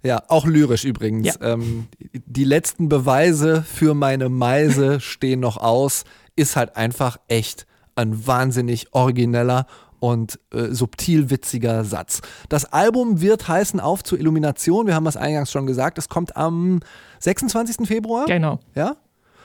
Ja, 0.05 0.25
auch 0.27 0.47
lyrisch 0.47 0.85
übrigens. 0.85 1.27
Ja. 1.27 1.35
Ähm, 1.41 1.87
die 2.27 2.45
letzten 2.45 2.89
Beweise 2.89 3.63
für 3.63 3.95
meine 3.95 4.29
Meise 4.29 4.99
stehen 5.01 5.41
noch 5.41 5.57
aus. 5.57 6.05
Ist 6.35 6.57
halt 6.57 6.77
einfach 6.77 7.19
echt 7.29 7.67
ein 7.95 8.27
wahnsinnig 8.27 8.93
origineller 8.95 9.67
und 10.03 10.41
äh, 10.53 10.73
subtil 10.73 11.31
witziger 11.31 11.85
Satz. 11.85 12.23
Das 12.49 12.65
Album 12.65 13.21
wird 13.21 13.47
heißen 13.47 13.79
Auf 13.79 14.03
zur 14.03 14.19
Illumination. 14.19 14.89
Wir 14.89 14.97
haben 14.97 15.05
das 15.05 15.17
eingangs 15.17 15.53
schon 15.53 15.65
gesagt. 15.65 15.97
Es 15.97 16.09
kommt 16.09 16.37
am 16.37 16.81
26. 17.21 17.87
Februar. 17.87 18.27
Genau. 18.27 18.59
Ja. 18.75 18.97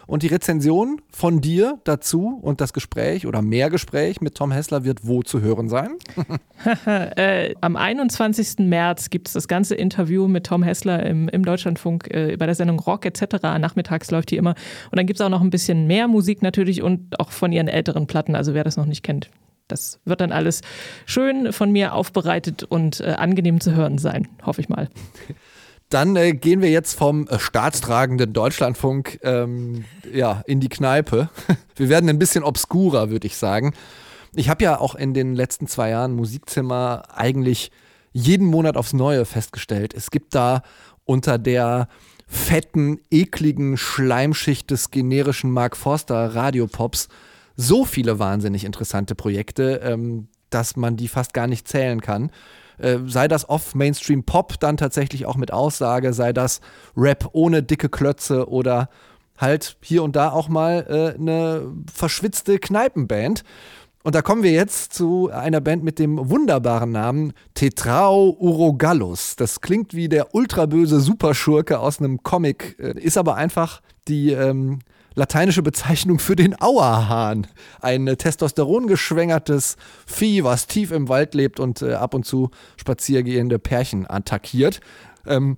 Und 0.08 0.24
die 0.24 0.28
Rezension 0.28 1.02
von 1.12 1.42
dir 1.42 1.80
dazu 1.84 2.40
und 2.42 2.60
das 2.60 2.74
Gespräch 2.74 3.28
oder 3.28 3.44
mehr 3.44 3.70
Gespräch 3.70 4.20
mit 4.20 4.34
Tom 4.34 4.52
Hessler 4.52 4.84
wird 4.84 5.06
wo 5.06 5.22
zu 5.22 5.42
hören 5.42 5.70
sein? 5.70 5.98
äh, 7.16 7.54
am 7.62 7.76
21. 7.76 8.66
März 8.68 9.12
gibt 9.12 9.28
es 9.28 9.34
das 9.34 9.48
ganze 9.48 9.76
Interview 9.76 10.28
mit 10.28 10.48
Tom 10.48 10.64
Hessler 10.64 11.06
im, 11.06 11.30
im 11.30 11.46
Deutschlandfunk 11.46 12.10
äh, 12.10 12.36
bei 12.36 12.48
der 12.48 12.56
Sendung 12.56 12.80
Rock 12.80 13.06
etc. 13.06 13.44
Nachmittags 13.60 14.10
läuft 14.10 14.32
die 14.32 14.38
immer. 14.38 14.56
Und 14.90 14.98
dann 14.98 15.06
gibt 15.06 15.20
es 15.20 15.26
auch 15.26 15.30
noch 15.30 15.42
ein 15.42 15.52
bisschen 15.52 15.86
mehr 15.86 16.08
Musik 16.08 16.42
natürlich 16.42 16.82
und 16.82 17.20
auch 17.20 17.30
von 17.30 17.52
ihren 17.52 17.68
älteren 17.68 18.08
Platten. 18.08 18.34
Also 18.34 18.56
wer 18.56 18.64
das 18.64 18.76
noch 18.76 18.88
nicht 18.88 19.04
kennt, 19.04 19.30
das 19.67 20.00
wird 20.05 20.21
dann 20.21 20.31
alles 20.31 20.62
schön 21.05 21.51
von 21.53 21.71
mir 21.71 21.93
aufbereitet 21.93 22.63
und 22.63 23.00
äh, 23.00 23.15
angenehm 23.17 23.59
zu 23.59 23.75
hören 23.75 23.97
sein, 23.97 24.27
hoffe 24.45 24.62
ich 24.62 24.69
mal. 24.69 24.89
Dann 25.89 26.17
äh, 26.17 26.33
gehen 26.33 26.62
wir 26.62 26.69
jetzt 26.69 26.97
vom 26.97 27.27
äh, 27.27 27.39
staatstragenden 27.39 28.33
Deutschlandfunk 28.33 29.19
ähm, 29.24 29.86
ja, 30.12 30.43
in 30.45 30.59
die 30.59 30.67
Kneipe. 30.67 31.29
Wir 31.77 31.88
werden 31.88 32.09
ein 32.09 32.19
bisschen 32.19 32.43
obskurer, 32.43 33.09
würde 33.09 33.25
ich 33.25 33.38
sagen. 33.38 33.74
Ich 34.36 34.50
habe 34.50 34.65
ja 34.65 34.79
auch 34.79 34.95
in 34.95 35.13
den 35.13 35.33
letzten 35.33 35.67
zwei 35.67 35.91
Jahren 35.91 36.13
Musikzimmer 36.13 37.03
eigentlich 37.15 37.71
jeden 38.12 38.47
Monat 38.47 38.75
aufs 38.75 38.91
Neue 38.91 39.24
festgestellt. 39.24 39.93
Es 39.93 40.12
gibt 40.12 40.36
da 40.36 40.62
unter 41.05 41.38
der 41.38 41.88
fetten, 42.27 43.00
ekligen 43.09 43.77
Schleimschicht 43.77 44.69
des 44.69 44.91
generischen 44.91 45.51
Mark 45.51 45.77
Forster 45.77 46.36
Radiopops 46.36 47.07
so 47.58 47.84
viele 47.84 48.20
wahnsinnig 48.20 48.64
interessante 48.64 49.16
Projekte, 49.16 49.82
ähm, 49.84 50.30
dass 50.50 50.78
man 50.78 50.96
die 50.96 51.10
fast 51.10 51.34
gar 51.34 51.48
nicht 51.48 51.68
zählen 51.68 52.00
kann. 52.00 52.32
Äh, 52.78 53.00
sei 53.08 53.28
das 53.28 53.50
Off-Mainstream-Pop 53.50 54.60
dann 54.60 54.78
tatsächlich 54.78 55.26
auch 55.26 55.36
mit 55.36 55.52
Aussage, 55.52 56.14
sei 56.14 56.32
das 56.32 56.62
Rap 56.96 57.30
ohne 57.34 57.64
dicke 57.64 57.90
Klötze 57.90 58.48
oder 58.48 58.90
halt 59.38 59.78
hier 59.82 60.04
und 60.04 60.16
da 60.16 60.32
auch 60.32 60.48
mal 60.48 60.86
äh, 60.88 61.20
eine 61.20 61.74
verschwitzte 61.92 62.60
Kneipenband. 62.60 63.44
Und 64.04 64.16
da 64.16 64.22
kommen 64.22 64.44
wir 64.44 64.52
jetzt 64.52 64.94
zu 64.94 65.30
einer 65.32 65.60
Band 65.60 65.84
mit 65.84 66.00
dem 66.00 66.30
wunderbaren 66.30 66.92
Namen 66.92 67.34
Tetrao 67.56 68.30
Urogallus. 68.40 69.36
Das 69.36 69.60
klingt 69.60 69.94
wie 69.94 70.08
der 70.08 70.34
ultraböse 70.34 71.02
Superschurke 71.02 71.80
aus 71.80 72.00
einem 72.00 72.24
Comic, 72.24 72.78
äh, 72.80 73.00
ist 73.00 73.18
aber 73.18 73.36
einfach 73.36 73.82
die 74.08 74.32
ähm, 74.32 74.80
lateinische 75.17 75.63
Bezeichnung 75.63 76.19
für 76.19 76.36
den 76.36 76.59
Auerhahn. 76.62 77.47
Ein 77.81 78.07
äh, 78.07 78.15
testosterongeschwängertes 78.15 79.75
Vieh, 80.05 80.43
was 80.43 80.67
tief 80.67 80.91
im 80.91 81.09
Wald 81.09 81.33
lebt 81.33 81.59
und 81.59 81.81
äh, 81.81 81.95
ab 81.95 82.13
und 82.13 82.25
zu 82.25 82.51
spaziergehende 82.77 83.57
Pärchen 83.57 84.09
attackiert. 84.09 84.79
Ähm, 85.25 85.57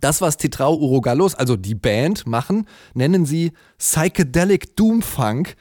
das, 0.00 0.20
was 0.20 0.38
Tetrao 0.38 0.74
Urogallus, 0.74 1.34
also 1.34 1.54
die 1.54 1.74
Band, 1.74 2.26
machen, 2.26 2.66
nennen 2.94 3.26
sie 3.26 3.52
Psychedelic 3.78 4.74
Doomfunk. 4.74 5.54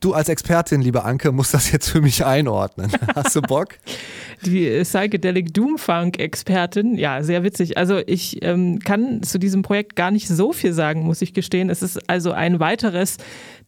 Du 0.00 0.14
als 0.14 0.28
Expertin, 0.28 0.80
liebe 0.80 1.04
Anke, 1.04 1.32
musst 1.32 1.54
das 1.54 1.72
jetzt 1.72 1.88
für 1.88 2.00
mich 2.00 2.24
einordnen. 2.24 2.92
Hast 3.16 3.34
du 3.34 3.42
Bock? 3.42 3.78
Die 4.44 4.80
Psychedelic 4.84 5.52
Doomfunk-Expertin, 5.52 6.96
ja, 6.96 7.24
sehr 7.24 7.42
witzig. 7.42 7.76
Also 7.76 8.00
ich 8.06 8.40
ähm, 8.44 8.78
kann 8.78 9.24
zu 9.24 9.38
diesem 9.38 9.62
Projekt 9.62 9.96
gar 9.96 10.12
nicht 10.12 10.28
so 10.28 10.52
viel 10.52 10.72
sagen, 10.72 11.02
muss 11.02 11.20
ich 11.20 11.34
gestehen. 11.34 11.68
Es 11.68 11.82
ist 11.82 12.08
also 12.08 12.30
ein 12.30 12.60
weiteres 12.60 13.16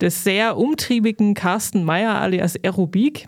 des 0.00 0.22
sehr 0.22 0.56
umtriebigen 0.56 1.34
Carsten 1.34 1.82
Meyer 1.82 2.14
alias 2.14 2.54
Aerobik. 2.62 3.26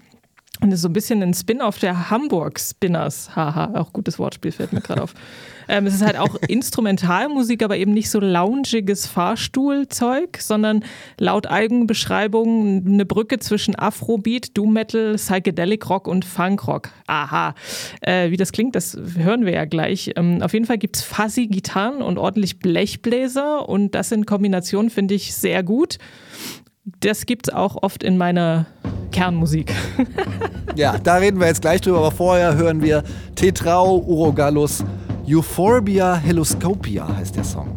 Und 0.62 0.71
ist 0.71 0.83
so 0.83 0.88
ein 0.88 0.92
bisschen 0.92 1.23
ein 1.25 1.35
Spin-off 1.35 1.81
der 1.81 2.09
Hamburg 2.09 2.61
Spinners. 2.61 3.35
Haha, 3.35 3.73
auch 3.81 3.92
gutes 3.92 4.21
Wortspiel 4.21 4.52
fällt 4.52 4.73
mir 4.73 4.81
gerade 4.81 5.02
auf. 5.02 5.12
Ähm, 5.69 5.87
es 5.87 5.95
ist 5.95 6.02
halt 6.02 6.19
auch 6.19 6.35
Instrumentalmusik, 6.49 7.62
aber 7.62 7.76
eben 7.76 7.95
nicht 7.95 8.11
so 8.11 8.19
loungiges 8.19 9.07
Fahrstuhlzeug, 9.07 10.38
sondern 10.38 10.85
laut 11.19 11.47
Eigenbeschreibung 11.47 12.85
eine 12.85 13.07
Brücke 13.07 13.38
zwischen 13.38 13.78
Afrobeat, 13.78 14.59
Doom 14.59 14.73
Metal, 14.73 15.14
Psychedelic 15.14 15.88
Rock 15.88 16.09
und 16.09 16.25
Funk 16.25 16.66
Rock. 16.66 16.90
Aha. 17.07 17.54
Äh, 18.00 18.31
wie 18.31 18.37
das 18.37 18.50
klingt, 18.50 18.75
das 18.75 18.99
hören 19.16 19.47
wir 19.47 19.52
ja 19.52 19.64
gleich. 19.64 20.11
Ähm, 20.16 20.42
auf 20.42 20.52
jeden 20.52 20.66
Fall 20.66 20.78
gibt 20.78 20.97
es 20.97 21.04
fuzzy 21.04 21.47
Gitarren 21.47 22.02
und 22.02 22.19
ordentlich 22.19 22.59
Blechbläser 22.59 23.69
und 23.69 23.95
das 23.95 24.11
in 24.11 24.26
Kombination 24.26 24.90
finde 24.90 25.14
ich 25.14 25.33
sehr 25.35 25.62
gut. 25.62 25.99
Das 26.85 27.27
gibt 27.27 27.49
es 27.49 27.55
auch 27.55 27.83
oft 27.83 28.03
in 28.03 28.19
meiner 28.19 28.67
Kernmusik. 29.12 29.73
ja, 30.75 30.99
da 30.99 31.17
reden 31.17 31.39
wir 31.39 31.47
jetzt 31.47 31.61
gleich 31.61 31.81
drüber, 31.81 31.99
aber 31.99 32.11
vorher 32.11 32.57
hören 32.57 32.83
wir 32.83 33.05
Tetrao 33.37 33.99
Urogallus 33.99 34.85
Euphorbia 35.29 36.17
Heloscopia 36.17 37.07
heißt 37.17 37.37
der 37.37 37.45
Song. 37.45 37.69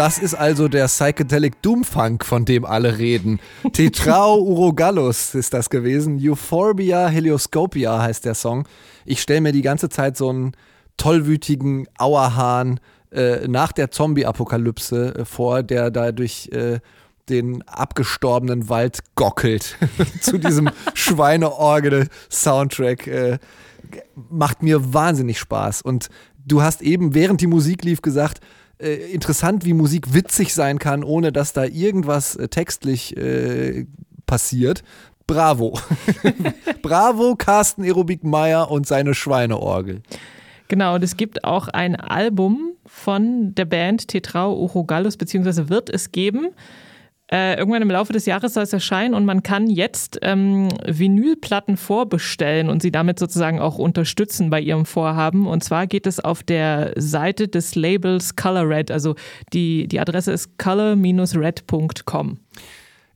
Das 0.00 0.18
ist 0.18 0.32
also 0.32 0.68
der 0.68 0.86
Psychedelic 0.86 1.60
Doomfunk, 1.60 2.24
von 2.24 2.46
dem 2.46 2.64
alle 2.64 2.96
reden. 2.96 3.38
Tetrao 3.74 4.40
Urogallus 4.40 5.34
ist 5.34 5.52
das 5.52 5.68
gewesen. 5.68 6.18
Euphorbia 6.18 7.08
Helioscopia 7.08 8.00
heißt 8.00 8.24
der 8.24 8.34
Song. 8.34 8.66
Ich 9.04 9.20
stelle 9.20 9.42
mir 9.42 9.52
die 9.52 9.60
ganze 9.60 9.90
Zeit 9.90 10.16
so 10.16 10.30
einen 10.30 10.52
tollwütigen 10.96 11.86
Auerhahn 11.98 12.80
äh, 13.12 13.46
nach 13.46 13.72
der 13.72 13.90
Zombie-Apokalypse 13.90 15.16
äh, 15.16 15.26
vor, 15.26 15.62
der 15.62 15.90
da 15.90 16.12
durch 16.12 16.48
äh, 16.50 16.80
den 17.28 17.60
abgestorbenen 17.68 18.70
Wald 18.70 19.00
gockelt. 19.16 19.76
Zu 20.22 20.38
diesem 20.38 20.70
Schweineorgel-Soundtrack. 20.94 23.06
Äh, 23.06 23.38
macht 24.30 24.62
mir 24.62 24.94
wahnsinnig 24.94 25.38
Spaß. 25.38 25.82
Und 25.82 26.08
du 26.46 26.62
hast 26.62 26.80
eben, 26.80 27.14
während 27.14 27.42
die 27.42 27.46
Musik 27.46 27.84
lief, 27.84 28.00
gesagt, 28.00 28.40
äh, 28.80 29.12
interessant, 29.12 29.64
wie 29.64 29.74
Musik 29.74 30.14
witzig 30.14 30.54
sein 30.54 30.78
kann, 30.78 31.04
ohne 31.04 31.32
dass 31.32 31.52
da 31.52 31.64
irgendwas 31.64 32.36
äh, 32.36 32.48
textlich 32.48 33.16
äh, 33.16 33.86
passiert. 34.26 34.82
Bravo. 35.26 35.78
Bravo, 36.82 37.36
Carsten 37.36 37.82
Aerobik 37.84 38.24
Meyer 38.24 38.70
und 38.70 38.86
seine 38.86 39.14
Schweineorgel. 39.14 40.02
Genau, 40.68 40.94
und 40.94 41.04
es 41.04 41.16
gibt 41.16 41.44
auch 41.44 41.68
ein 41.68 41.96
Album 41.96 42.72
von 42.86 43.54
der 43.54 43.64
Band 43.64 44.08
Tetrao 44.08 44.54
Urogallus, 44.54 45.16
beziehungsweise 45.16 45.68
wird 45.68 45.90
es 45.90 46.12
geben. 46.12 46.50
Äh, 47.32 47.56
irgendwann 47.58 47.82
im 47.82 47.90
Laufe 47.90 48.12
des 48.12 48.26
Jahres 48.26 48.54
soll 48.54 48.64
es 48.64 48.72
erscheinen 48.72 49.14
und 49.14 49.24
man 49.24 49.44
kann 49.44 49.68
jetzt 49.70 50.18
ähm, 50.22 50.68
Vinylplatten 50.84 51.76
vorbestellen 51.76 52.68
und 52.68 52.82
sie 52.82 52.90
damit 52.90 53.20
sozusagen 53.20 53.60
auch 53.60 53.78
unterstützen 53.78 54.50
bei 54.50 54.60
ihrem 54.60 54.84
Vorhaben. 54.84 55.46
Und 55.46 55.62
zwar 55.62 55.86
geht 55.86 56.08
es 56.08 56.18
auf 56.18 56.42
der 56.42 56.92
Seite 56.96 57.46
des 57.46 57.76
Labels 57.76 58.34
Color 58.34 58.68
Red. 58.68 58.90
Also 58.90 59.14
die, 59.52 59.86
die 59.86 60.00
Adresse 60.00 60.32
ist 60.32 60.58
color-red.com. 60.58 62.38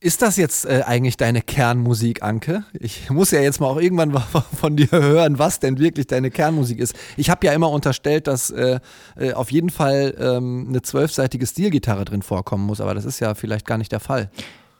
Ist 0.04 0.20
das 0.20 0.36
jetzt 0.36 0.66
äh, 0.66 0.82
eigentlich 0.84 1.16
deine 1.16 1.40
Kernmusik, 1.40 2.22
Anke? 2.22 2.64
Ich 2.78 3.08
muss 3.08 3.30
ja 3.30 3.40
jetzt 3.40 3.58
mal 3.58 3.68
auch 3.68 3.80
irgendwann 3.80 4.12
von 4.54 4.76
dir 4.76 4.90
hören, 4.90 5.38
was 5.38 5.60
denn 5.60 5.78
wirklich 5.78 6.06
deine 6.06 6.30
Kernmusik 6.30 6.78
ist. 6.78 6.94
Ich 7.16 7.30
habe 7.30 7.46
ja 7.46 7.54
immer 7.54 7.70
unterstellt, 7.70 8.26
dass 8.26 8.50
äh, 8.50 8.80
äh, 9.16 9.32
auf 9.32 9.50
jeden 9.50 9.70
Fall 9.70 10.14
ähm, 10.20 10.66
eine 10.68 10.82
zwölfseitige 10.82 11.46
Stilgitarre 11.46 12.04
drin 12.04 12.20
vorkommen 12.20 12.66
muss, 12.66 12.82
aber 12.82 12.92
das 12.92 13.06
ist 13.06 13.18
ja 13.20 13.34
vielleicht 13.34 13.64
gar 13.64 13.78
nicht 13.78 13.92
der 13.92 14.00
Fall. 14.00 14.28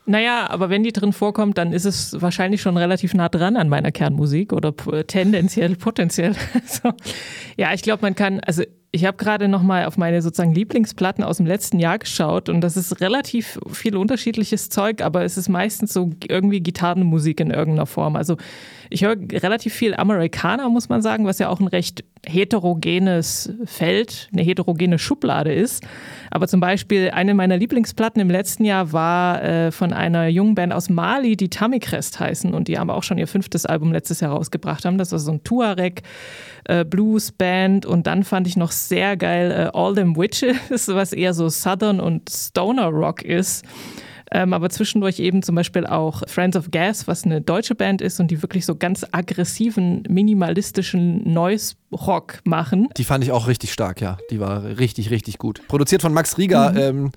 Naja, 0.04 0.50
aber 0.50 0.68
wenn 0.68 0.82
die 0.82 0.92
drin 0.92 1.14
vorkommt, 1.14 1.56
dann 1.56 1.72
ist 1.72 1.86
es 1.86 2.20
wahrscheinlich 2.20 2.60
schon 2.60 2.76
relativ 2.76 3.14
nah 3.14 3.30
dran 3.30 3.56
an 3.56 3.70
meiner 3.70 3.92
Kernmusik 3.92 4.52
oder 4.52 4.76
tendenziell, 5.06 5.74
potenziell. 5.76 6.34
so. 6.66 6.92
Ja, 7.56 7.72
ich 7.72 7.80
glaube, 7.80 8.02
man 8.02 8.14
kann, 8.14 8.40
also 8.40 8.62
ich 8.94 9.04
habe 9.04 9.16
gerade 9.16 9.48
noch 9.48 9.62
mal 9.62 9.86
auf 9.86 9.96
meine 9.96 10.22
sozusagen 10.22 10.54
Lieblingsplatten 10.54 11.24
aus 11.24 11.38
dem 11.38 11.46
letzten 11.46 11.80
Jahr 11.80 11.98
geschaut 11.98 12.48
und 12.48 12.60
das 12.60 12.76
ist 12.76 13.00
relativ 13.00 13.58
viel 13.72 13.96
unterschiedliches 13.96 14.68
Zeug, 14.68 15.02
aber 15.02 15.24
es 15.24 15.36
ist 15.36 15.48
meistens 15.48 15.92
so 15.92 16.10
irgendwie 16.28 16.60
Gitarrenmusik 16.60 17.40
in 17.40 17.50
irgendeiner 17.50 17.86
Form. 17.86 18.14
Also 18.14 18.36
ich 18.94 19.04
höre 19.04 19.16
relativ 19.32 19.74
viel 19.74 19.94
Amerikaner, 19.96 20.68
muss 20.68 20.88
man 20.88 21.02
sagen, 21.02 21.26
was 21.26 21.40
ja 21.40 21.48
auch 21.48 21.58
ein 21.58 21.66
recht 21.66 22.04
heterogenes 22.24 23.52
Feld, 23.64 24.28
eine 24.32 24.42
heterogene 24.42 25.00
Schublade 25.00 25.52
ist. 25.52 25.82
Aber 26.30 26.46
zum 26.46 26.60
Beispiel 26.60 27.10
eine 27.10 27.34
meiner 27.34 27.56
Lieblingsplatten 27.56 28.22
im 28.22 28.30
letzten 28.30 28.64
Jahr 28.64 28.92
war 28.92 29.42
äh, 29.42 29.72
von 29.72 29.92
einer 29.92 30.28
jungen 30.28 30.54
Band 30.54 30.72
aus 30.72 30.88
Mali, 30.88 31.36
die 31.36 31.50
Tamicrest 31.50 32.20
heißen 32.20 32.54
und 32.54 32.68
die 32.68 32.78
haben 32.78 32.88
auch 32.88 33.02
schon 33.02 33.18
ihr 33.18 33.26
fünftes 33.26 33.66
Album 33.66 33.92
letztes 33.92 34.20
Jahr 34.20 34.30
rausgebracht 34.30 34.84
haben. 34.84 34.96
Das 34.96 35.10
war 35.10 35.18
so 35.18 35.32
ein 35.32 35.42
Tuareg 35.42 36.02
äh, 36.64 36.84
Blues 36.84 37.32
Band 37.32 37.86
und 37.86 38.06
dann 38.06 38.22
fand 38.22 38.46
ich 38.46 38.56
noch 38.56 38.70
sehr 38.70 39.16
geil 39.16 39.50
äh, 39.50 39.76
All 39.76 39.94
Them 39.94 40.16
Witches, 40.16 40.86
was 40.86 41.12
eher 41.12 41.34
so 41.34 41.48
Southern 41.48 41.98
und 41.98 42.30
Stoner 42.30 42.86
Rock 42.86 43.22
ist. 43.22 43.64
Ähm, 44.30 44.52
aber 44.52 44.70
zwischendurch 44.70 45.18
eben 45.18 45.42
zum 45.42 45.54
Beispiel 45.54 45.86
auch 45.86 46.22
Friends 46.26 46.56
of 46.56 46.70
Gas, 46.70 47.06
was 47.06 47.24
eine 47.24 47.40
deutsche 47.40 47.74
Band 47.74 48.00
ist 48.00 48.20
und 48.20 48.30
die 48.30 48.42
wirklich 48.42 48.66
so 48.66 48.74
ganz 48.76 49.06
aggressiven, 49.12 50.02
minimalistischen 50.08 51.30
Noise-Rock 51.30 52.40
machen. 52.44 52.88
Die 52.96 53.04
fand 53.04 53.24
ich 53.24 53.32
auch 53.32 53.46
richtig 53.46 53.72
stark, 53.72 54.00
ja. 54.00 54.18
Die 54.30 54.40
war 54.40 54.64
richtig, 54.64 55.10
richtig 55.10 55.38
gut. 55.38 55.66
Produziert 55.68 56.02
von 56.02 56.12
Max 56.12 56.38
Rieger. 56.38 56.72
Mhm. 56.72 56.78
Ähm, 56.78 57.12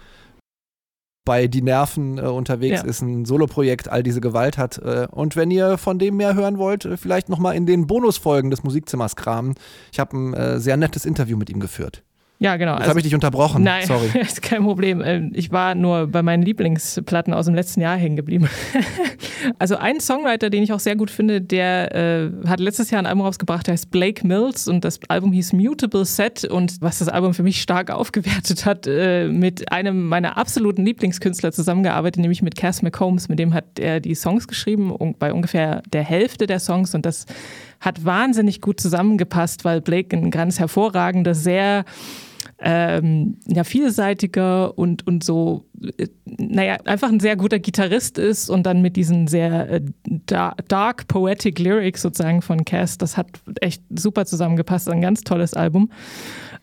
bei 1.28 1.48
Die 1.48 1.62
Nerven 1.62 2.18
äh, 2.18 2.22
unterwegs 2.22 2.84
ja. 2.84 2.88
ist, 2.88 3.02
ein 3.02 3.26
Soloprojekt, 3.26 3.90
all 3.90 4.02
diese 4.02 4.22
Gewalt 4.22 4.58
hat. 4.58 4.78
Äh, 4.78 5.08
und 5.12 5.36
wenn 5.36 5.52
ihr 5.52 5.78
von 5.78 6.00
dem 6.00 6.16
mehr 6.16 6.36
hören 6.36 6.58
wollt, 6.58 6.86
äh, 6.86 6.96
vielleicht 6.96 7.28
nochmal 7.28 7.56
in 7.56 7.66
den 7.66 7.86
Bonusfolgen 7.86 8.50
des 8.50 8.64
Musikzimmers 8.64 9.18
kramen. 9.18 9.56
Ich 9.92 10.00
habe 10.00 10.18
ein 10.18 10.34
äh, 10.34 10.60
sehr 10.62 10.78
nettes 10.78 11.06
Interview 11.06 11.36
mit 11.36 11.50
ihm 11.50 11.60
geführt. 11.60 12.04
Ja, 12.40 12.56
genau. 12.58 12.74
Jetzt 12.74 12.82
also, 12.82 12.90
habe 12.92 13.00
ich 13.00 13.04
dich 13.06 13.16
unterbrochen. 13.16 13.64
Nein, 13.64 13.88
Sorry. 13.88 14.10
ist 14.22 14.44
kein 14.44 14.64
Problem. 14.64 15.02
Ähm, 15.04 15.32
ich 15.34 15.52
war 15.52 15.74
nur 15.74 16.06
bei 16.08 16.22
meinen 16.22 16.44
Lieblingsplatten 16.44 17.34
aus 17.34 17.46
dem 17.46 17.56
letzten 17.56 17.82
Jahr 17.82 17.98
hängen 17.98 18.16
geblieben. 18.16 18.48
also 19.60 19.78
ein 19.78 20.00
Songwriter, 20.00 20.52
den 20.52 20.62
ich 20.62 20.72
auch 20.72 20.80
sehr 20.80 20.96
gut 20.96 21.10
finde, 21.10 21.42
der 21.42 21.96
äh, 21.96 22.30
hat 22.48 22.60
letztes 22.60 22.92
Jahr 22.92 23.02
ein 23.02 23.08
Album 23.08 23.24
rausgebracht, 23.24 23.66
der 23.66 23.74
heißt 23.74 23.90
Blake 23.90 24.26
Mills 24.26 24.68
und 24.68 24.86
das 24.86 25.00
Album 25.08 25.32
hieß 25.32 25.54
Mutable 25.54 26.06
Set 26.06 26.44
und 26.46 26.80
was 26.80 27.00
das 27.00 27.10
Album 27.10 27.34
für 27.34 27.44
mich 27.44 27.60
stark 27.60 27.90
aufgewertet 27.92 28.66
hat, 28.66 28.86
äh, 28.86 29.28
mit 29.28 29.72
einem 29.72 30.08
meiner 30.08 30.38
absoluten 30.38 30.86
Lieblingskünstler 30.86 31.52
zusammengearbeitet, 31.52 32.22
nämlich 32.22 32.44
mit 32.44 32.56
Cass 32.56 32.84
McCombs. 32.84 33.30
Mit 33.30 33.40
dem 33.40 33.56
hat 33.56 33.80
er 33.80 34.00
die 34.00 34.14
Songs 34.14 34.48
geschrieben, 34.48 34.94
bei 35.18 35.34
ungefähr 35.34 35.82
der 35.92 36.04
Hälfte 36.04 36.46
der 36.46 36.60
Songs 36.60 36.94
und 36.94 37.04
das 37.06 37.26
hat 37.80 38.06
wahnsinnig 38.06 38.62
gut 38.62 38.80
zusammengepasst, 38.80 39.66
weil 39.66 39.82
Blake 39.82 40.16
ein 40.16 40.32
ganz 40.32 40.60
hervorragender, 40.60 41.34
sehr 41.36 41.86
ähm, 42.60 43.38
ja, 43.46 43.64
vielseitiger 43.64 44.78
und, 44.78 45.06
und 45.06 45.24
so, 45.24 45.66
äh, 45.98 46.08
naja, 46.26 46.78
einfach 46.86 47.10
ein 47.10 47.20
sehr 47.20 47.36
guter 47.36 47.60
Gitarrist 47.60 48.18
ist 48.18 48.50
und 48.50 48.64
dann 48.64 48.82
mit 48.82 48.96
diesen 48.96 49.28
sehr 49.28 49.70
äh, 49.70 49.82
dark, 50.26 51.08
poetic 51.08 51.60
Lyrics 51.60 52.02
sozusagen 52.02 52.42
von 52.42 52.66
Cass, 52.66 52.98
das 52.98 53.16
hat 53.16 53.28
echt 53.62 53.84
super 53.90 54.26
zusammengepasst, 54.26 54.90
ein 54.90 55.02
ganz 55.02 55.22
tolles 55.22 55.54
Album. 55.54 55.92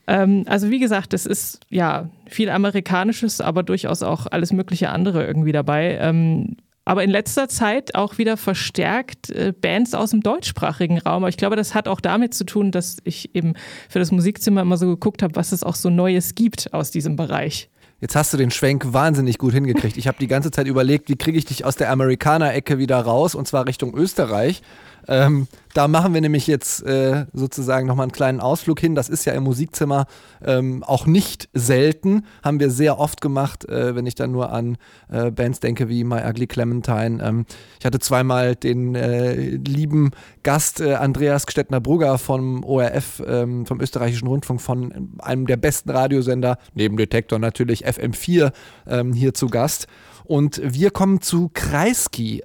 Ähm, 0.07 0.45
also 0.47 0.71
wie 0.71 0.81
gesagt, 0.81 1.15
es 1.15 1.27
ist 1.27 1.61
ja 1.71 2.11
viel 2.27 2.51
Amerikanisches, 2.51 3.41
aber 3.41 3.63
durchaus 3.63 4.03
auch 4.03 4.27
alles 4.27 4.53
mögliche 4.53 4.91
andere 4.91 5.25
irgendwie 5.25 5.53
dabei. 5.53 5.97
Ähm, 6.01 6.57
aber 6.85 7.03
in 7.03 7.11
letzter 7.11 7.49
Zeit 7.49 7.95
auch 7.95 8.19
wieder 8.19 8.37
verstärkt 8.37 9.31
äh, 9.31 9.53
Bands 9.59 9.95
aus 9.95 10.11
dem 10.11 10.21
deutschsprachigen 10.21 10.99
Raum. 10.99 11.25
Aber 11.25 11.29
ich 11.29 11.37
glaube, 11.37 11.57
das 11.57 11.75
hat 11.75 11.89
auch 11.89 12.01
damit 12.01 12.35
zu 12.35 12.45
tun, 12.45 12.71
dass 12.71 12.99
ich 13.05 13.35
eben 13.35 13.55
für 13.89 13.99
das 13.99 14.11
Musikzimmer 14.11 14.61
immer 14.63 14.77
so 14.77 14.87
geguckt 14.87 15.23
habe, 15.23 15.37
was 15.37 15.53
es 15.53 15.63
auch 15.63 15.75
so 15.75 15.91
Neues 15.91 16.35
gibt 16.35 16.73
aus 16.75 16.91
diesem 16.91 17.17
Bereich. 17.17 17.71
Jetzt 18.01 18.17
hast 18.17 18.35
du 18.35 18.37
den 18.37 18.51
Schwenk 18.51 18.93
wahnsinnig 18.93 19.39
gut 19.39 19.55
hingekriegt. 19.55 19.97
Ich 19.97 20.09
habe 20.09 20.19
die 20.21 20.27
ganze 20.27 20.51
Zeit 20.51 20.67
überlegt, 20.67 21.09
wie 21.09 21.17
kriege 21.17 21.39
ich 21.39 21.47
dich 21.47 21.65
aus 21.65 21.77
der 21.77 21.91
Amerikaner-Ecke 21.91 22.77
wieder 22.77 22.99
raus, 22.99 23.35
und 23.35 23.49
zwar 23.49 23.67
Richtung 23.67 23.95
Österreich. 23.95 24.61
Ähm, 25.09 25.49
da 25.75 25.89
machen 25.89 26.15
wir 26.15 26.21
nämlich 26.21 26.47
jetzt 26.47 26.85
äh, 26.85 27.27
sozusagen 27.33 27.87
nochmal 27.87 28.05
einen 28.05 28.13
kleinen 28.13 28.41
Ausflug 28.41 28.79
hin. 28.79 28.95
Das 28.95 29.09
ist 29.09 29.25
ja 29.25 29.33
im 29.33 29.43
Musikzimmer 29.43 30.07
ähm, 30.45 30.85
auch 30.85 31.07
nicht 31.07 31.49
selten. 31.53 32.25
Haben 32.45 32.61
wir 32.61 32.71
sehr 32.71 32.99
oft 32.99 33.21
gemacht, 33.21 33.69
äh, 33.69 33.97
wenn 33.97 34.07
ich 34.07 34.15
dann 34.15 34.31
nur 34.31 34.53
an 34.53 34.77
äh, 35.11 35.31
Bands 35.31 35.61
denke 35.61 35.89
wie 35.89 36.05
My 36.05 36.23
Ugly 36.25 36.47
Clementine. 36.47 37.23
Ähm, 37.23 37.47
ich 37.81 37.87
hatte 37.87 37.99
zweimal 37.99 38.55
den 38.55 38.95
äh, 38.95 39.35
lieben 39.35 40.13
Gast 40.45 40.81
äh, 40.81 40.95
Andreas 40.95 41.47
Gstettner-Brugger 41.47 42.19
vom 42.19 42.63
ORF, 42.63 43.23
ähm, 43.27 43.67
vom 43.67 43.81
österreichischen 43.81 44.29
Rundfunk, 44.29 44.61
von 44.61 45.11
einem 45.19 45.47
der 45.47 45.57
besten 45.57 45.91
Radiosender, 45.91 46.59
neben 46.75 46.97
Detektor 46.97 47.39
natürlich 47.41 47.87
FM4, 47.87 48.53
ähm, 48.87 49.13
hier 49.13 49.35
zu 49.35 49.49
Gast. 49.49 49.89
Und 50.25 50.61
wir 50.65 50.91
kommen 50.91 51.21
zu 51.21 51.51
Kreisky. 51.53 52.43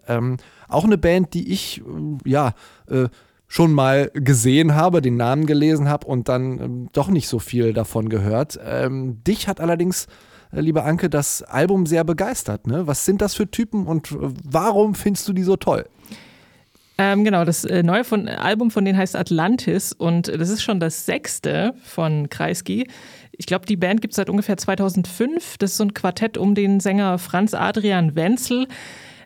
Auch 0.70 0.86
eine 0.86 0.98
Band, 0.98 1.34
die 1.34 1.52
ich, 1.52 1.82
äh, 1.82 2.30
ja, 2.30 2.54
äh, 2.90 3.10
schon 3.50 3.74
mal 3.74 4.12
gesehen 4.14 4.76
habe, 4.76 5.02
den 5.02 5.18
Namen 5.18 5.48
gelesen 5.48 5.90
habe 5.90 6.06
und 6.06 6.30
dann 6.30 6.60
ähm, 6.62 6.90
doch 6.94 7.10
nicht 7.10 7.28
so 7.28 7.40
viel 7.40 7.74
davon 7.74 8.08
gehört. 8.08 8.60
Ähm, 8.64 9.24
dich 9.24 9.48
hat 9.48 9.60
allerdings, 9.60 10.06
äh, 10.52 10.62
liebe 10.62 10.84
Anke, 10.84 11.10
das 11.10 11.42
Album 11.42 11.88
sehr 11.88 12.04
begeistert. 12.04 12.68
Ne? 12.68 12.86
Was 12.86 13.06
sind 13.06 13.22
das 13.22 13.34
für 13.34 13.50
Typen 13.50 13.88
und 13.88 14.12
äh, 14.12 14.18
warum 14.44 14.94
findest 14.94 15.28
du 15.28 15.34
die 15.34 15.42
so 15.42 15.56
toll? 15.56 15.86
Ähm, 17.00 17.24
genau, 17.24 17.44
das 17.44 17.66
äh, 17.66 17.82
neue 17.82 18.04
von, 18.04 18.28
Album 18.28 18.70
von 18.70 18.86
denen 18.86 18.98
heißt 18.98 19.16
Atlantis 19.16 19.94
und 19.94 20.28
das 20.28 20.50
ist 20.50 20.62
schon 20.62 20.80
das 20.80 21.08
sechste 21.08 21.74
von 21.84 22.30
Kreisky. 22.30 22.88
Ich 23.32 23.46
glaube, 23.46 23.66
die 23.66 23.78
Band 23.78 24.02
gibt 24.02 24.12
es 24.12 24.18
seit 24.18 24.30
ungefähr 24.30 24.58
2005. 24.58 25.58
Das 25.58 25.72
ist 25.72 25.78
so 25.78 25.86
ein 25.86 25.94
Quartett 25.94 26.38
um 26.38 26.56
den 26.56 26.82
Sänger 26.82 27.18
Franz 27.18 27.54
Adrian 27.54 28.16
Wenzel. 28.16 28.68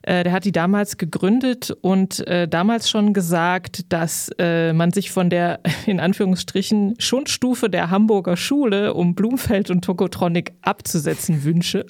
Äh, 0.04 0.24
der 0.24 0.34
hat 0.34 0.46
die 0.46 0.52
damals 0.52 0.98
gegründet 0.98 1.76
und 1.82 2.26
äh, 2.28 2.48
damals 2.48 2.90
schon 2.90 3.14
gesagt, 3.14 3.92
dass 3.92 4.30
äh, 4.38 4.74
man 4.74 4.92
sich 4.92 5.12
von 5.12 5.30
der 5.30 5.62
in 5.86 6.00
Anführungsstrichen 6.00 6.96
Schundstufe 7.00 7.70
der 7.70 7.90
Hamburger 7.90 8.38
Schule 8.38 8.94
um 8.94 9.16
Blumfeld 9.16 9.70
und 9.70 9.84
Tokotronic 9.84 10.54
abzusetzen 10.62 11.44
wünsche. 11.44 11.86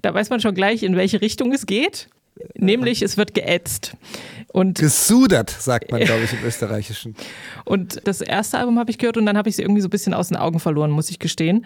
Da 0.00 0.12
weiß 0.12 0.30
man 0.30 0.40
schon 0.40 0.54
gleich, 0.54 0.82
in 0.82 0.96
welche 0.96 1.20
Richtung 1.20 1.52
es 1.52 1.66
geht. 1.66 2.08
Nämlich, 2.54 3.02
es 3.02 3.16
wird 3.16 3.34
geätzt. 3.34 3.96
Und 4.52 4.78
Gesudert, 4.78 5.50
sagt 5.50 5.90
man, 5.90 6.02
glaube 6.02 6.24
ich, 6.24 6.32
im 6.32 6.44
Österreichischen. 6.44 7.14
Und 7.64 8.06
das 8.06 8.20
erste 8.20 8.58
Album 8.58 8.78
habe 8.78 8.90
ich 8.90 8.98
gehört 8.98 9.16
und 9.16 9.24
dann 9.24 9.36
habe 9.38 9.48
ich 9.48 9.56
sie 9.56 9.62
irgendwie 9.62 9.80
so 9.80 9.86
ein 9.86 9.90
bisschen 9.90 10.12
aus 10.12 10.28
den 10.28 10.36
Augen 10.36 10.60
verloren, 10.60 10.90
muss 10.90 11.08
ich 11.08 11.18
gestehen. 11.18 11.64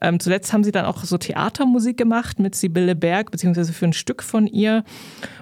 Ähm, 0.00 0.18
zuletzt 0.18 0.52
haben 0.52 0.64
sie 0.64 0.72
dann 0.72 0.84
auch 0.84 1.04
so 1.04 1.16
Theatermusik 1.16 1.96
gemacht 1.96 2.40
mit 2.40 2.54
Sibylle 2.54 2.96
Berg, 2.96 3.30
beziehungsweise 3.30 3.72
für 3.72 3.84
ein 3.84 3.92
Stück 3.92 4.22
von 4.22 4.46
ihr. 4.46 4.84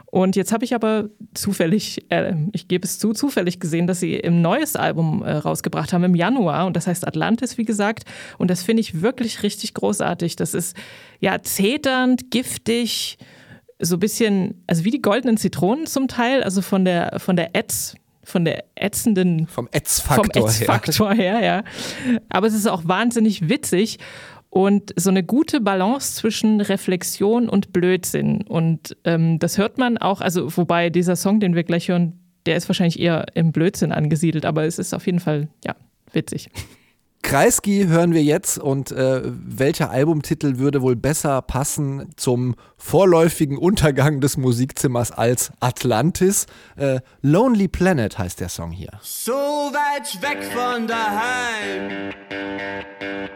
Und 0.07 0.37
jetzt 0.37 0.53
habe 0.53 0.67
ich 0.67 0.75
aber 0.75 1.09
zufällig, 1.33 2.05
äh, 2.11 2.35
ich 2.53 2.69
gebe 2.69 2.87
es 2.87 2.99
zu, 2.99 3.15
zufällig 3.15 3.61
gesehen, 3.61 3.87
dass 3.87 4.01
sie 4.01 4.23
ein 4.23 4.43
neues 4.43 4.77
Album 4.77 5.23
äh, 5.23 5.33
rausgebracht 5.33 5.95
haben 5.95 6.05
im 6.05 6.15
Januar. 6.15 6.67
Und 6.67 6.77
das 6.77 6.87
heißt 6.87 7.07
Atlantis, 7.07 7.57
wie 7.57 7.65
gesagt. 7.65 8.05
Und 8.37 8.51
das 8.51 8.63
finde 8.63 8.83
ich 8.83 9.01
wirklich 9.01 9.43
richtig 9.43 9.73
großartig. 9.73 10.37
Das 10.37 10.53
ist 10.53 10.77
ja 11.21 11.41
zeternd, 11.41 12.31
giftig, 12.31 13.17
so 13.83 13.97
ein 13.97 14.01
bisschen, 14.01 14.63
also 14.67 14.85
wie 14.85 14.91
die 14.91 15.03
goldenen 15.03 15.37
Zitronen 15.37 15.87
zum 15.87 16.09
Teil, 16.09 16.43
also 16.43 16.63
von 16.63 16.85
der, 16.85 17.19
von 17.19 17.37
der 17.37 17.55
Ätz, 17.55 17.95
von 18.25 18.45
der 18.45 18.65
ätzenden. 18.77 19.49
Vom 19.49 19.69
Ätzfaktor, 19.73 21.13
her. 21.13 21.39
her, 21.39 21.45
ja. 21.45 21.65
Aber 22.29 22.47
es 22.47 22.55
ist 22.55 22.69
auch 22.69 22.87
wahnsinnig 22.87 23.49
witzig 23.49 23.99
und 24.49 24.93
so 24.97 25.11
eine 25.11 25.25
gute 25.25 25.61
Balance 25.61 26.15
zwischen 26.15 26.61
Reflexion 26.61 27.49
und 27.49 27.73
Blödsinn. 27.73 28.43
Und 28.43 28.97
ähm, 29.05 29.39
das 29.39 29.59
hört 29.59 29.79
man 29.79 29.99
auch, 29.99 30.21
also 30.21 30.57
wobei 30.57 30.91
dieser 30.91 31.17
Song, 31.17 31.41
den 31.41 31.55
wir 31.55 31.65
gleich 31.65 31.89
hören, 31.89 32.21
der 32.47 32.57
ist 32.57 32.69
wahrscheinlich 32.69 33.01
eher 33.01 33.27
im 33.35 33.53
Blödsinn 33.53 33.93
angesiedelt, 33.93 34.45
aber 34.45 34.65
es 34.65 34.79
ist 34.79 34.95
auf 34.95 35.07
jeden 35.07 35.21
Fall, 35.21 35.49
ja, 35.65 35.75
witzig. 36.13 36.51
Kreisky 37.23 37.87
hören 37.87 38.13
wir 38.13 38.23
jetzt 38.23 38.59
und 38.59 38.91
äh, 38.91 39.23
welcher 39.25 39.91
Albumtitel 39.91 40.59
würde 40.59 40.83
wohl 40.83 40.97
besser 40.97 41.41
passen 41.41 42.11
zum 42.17 42.57
vorläufigen 42.77 43.57
Untergang 43.57 44.21
des 44.21 44.37
Musikzimmers 44.37 45.13
als 45.13 45.53
Atlantis? 45.61 46.47
Äh, 46.77 47.01
Lonely 47.23 47.69
Planet 47.69 48.19
heißt 48.19 48.41
der 48.41 48.49
Song 48.49 48.73
hier. 48.73 48.91
So 49.03 49.33
weit 49.33 50.21
weg 50.21 50.43
von 50.53 50.87
daheim, 50.87 52.13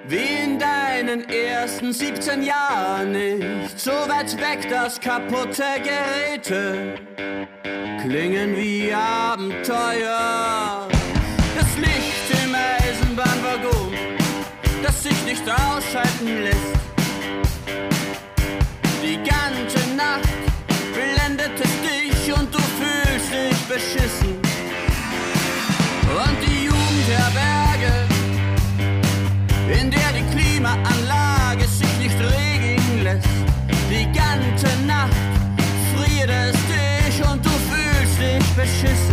wie 0.08 0.44
in 0.44 0.58
deinen 0.58 1.28
ersten 1.28 1.92
17 1.92 2.42
Jahren 2.42 3.12
nicht. 3.12 3.78
So 3.78 3.92
weit 3.92 4.36
weg, 4.36 4.68
dass 4.68 5.00
kaputte 5.00 5.62
Geräte 5.82 6.96
klingen 8.02 8.56
wie 8.56 8.92
Abenteuer. 8.92 10.88
Das 11.56 11.76
Licht 11.78 12.15
nicht 15.36 15.50
ausschalten 15.50 16.42
lässt. 16.42 16.76
Die 19.02 19.16
ganze 19.16 19.94
Nacht 19.94 20.28
blendet 20.94 21.52
es 21.60 21.72
dich 21.86 22.32
und 22.32 22.54
du 22.54 22.58
fühlst 22.78 23.32
dich 23.32 23.58
beschissen. 23.68 24.34
Und 26.22 26.36
die 26.46 26.64
Jugendherberge, 26.64 27.92
in 29.80 29.90
der 29.90 30.12
die 30.16 30.26
Klimaanlage 30.34 31.66
sich 31.66 31.98
nicht 31.98 32.18
regeln 32.18 33.02
lässt. 33.02 33.28
Die 33.90 34.06
ganze 34.12 34.70
Nacht 34.86 35.16
friert 35.94 36.30
es 36.30 36.56
dich 36.72 37.30
und 37.30 37.44
du 37.44 37.50
fühlst 37.50 38.18
dich 38.20 38.46
beschissen. 38.54 39.05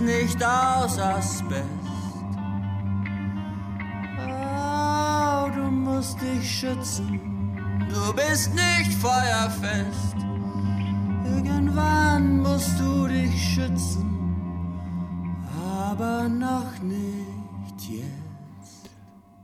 Nicht 0.00 0.42
aus 0.44 0.98
Asbest. 0.98 1.64
Oh, 4.18 5.50
du 5.54 5.70
musst 5.70 6.20
dich 6.20 6.50
schützen, 6.50 7.20
du 7.88 8.12
bist 8.14 8.52
nicht 8.54 8.92
feuerfest. 8.94 10.16
Irgendwann 11.24 12.40
musst 12.40 12.78
du 12.78 13.06
dich 13.06 13.54
schützen 13.54 14.10
aber 15.90 16.28
noch 16.28 16.80
nicht 16.82 17.90
jetzt. 17.90 18.90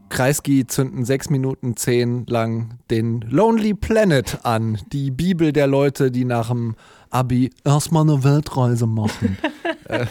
Kreisky 0.09 0.67
zünden 0.67 1.05
6 1.05 1.31
Minuten 1.31 1.77
10 1.77 2.27
lang 2.27 2.79
den 2.91 3.21
Lonely 3.23 3.75
Planet 3.75 4.39
an. 4.45 4.79
Die 4.93 5.11
Bibel 5.11 5.53
der 5.53 5.67
Leute, 5.67 6.11
die 6.11 6.25
nach 6.25 6.49
dem 6.49 6.77
Abi 7.11 7.51
erstmal 7.65 8.03
eine 8.03 8.23
Weltreise 8.23 8.87
machen. 8.87 9.37
äh. 9.85 10.07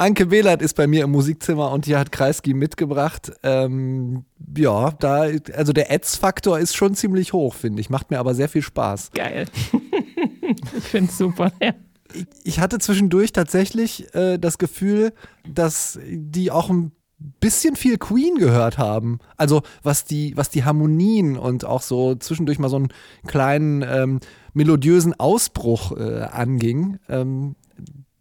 Anke 0.00 0.26
Behlert 0.26 0.62
ist 0.62 0.76
bei 0.76 0.86
mir 0.86 1.04
im 1.04 1.10
Musikzimmer 1.10 1.70
und 1.72 1.84
die 1.84 1.94
hat 1.94 2.10
Kreisky 2.10 2.54
mitgebracht. 2.54 3.32
Ähm, 3.42 4.24
ja, 4.56 4.92
da, 4.92 5.26
also 5.54 5.74
der 5.74 5.92
Ads-Faktor 5.92 6.58
ist 6.58 6.74
schon 6.74 6.94
ziemlich 6.94 7.34
hoch, 7.34 7.52
finde 7.52 7.82
ich. 7.82 7.90
Macht 7.90 8.10
mir 8.10 8.18
aber 8.18 8.34
sehr 8.34 8.48
viel 8.48 8.62
Spaß. 8.62 9.10
Geil. 9.12 9.46
ich 10.78 10.84
finde 10.84 11.10
es 11.10 11.18
super, 11.18 11.52
ja. 11.60 11.74
Ich, 12.14 12.24
ich 12.44 12.60
hatte 12.60 12.78
zwischendurch 12.78 13.32
tatsächlich 13.32 14.14
äh, 14.14 14.38
das 14.38 14.56
Gefühl, 14.56 15.12
dass 15.46 15.98
die 16.08 16.50
auch 16.50 16.70
ein 16.70 16.92
bisschen 17.40 17.76
viel 17.76 17.98
Queen 17.98 18.36
gehört 18.36 18.78
haben. 18.78 19.18
Also 19.36 19.60
was 19.82 20.06
die, 20.06 20.34
was 20.34 20.48
die 20.48 20.64
Harmonien 20.64 21.36
und 21.36 21.66
auch 21.66 21.82
so 21.82 22.14
zwischendurch 22.14 22.58
mal 22.58 22.70
so 22.70 22.76
einen 22.76 22.88
kleinen 23.26 23.82
ähm, 23.82 24.20
melodiösen 24.54 25.18
Ausbruch 25.18 25.92
äh, 25.96 26.22
anging. 26.22 26.98
Ähm, 27.08 27.56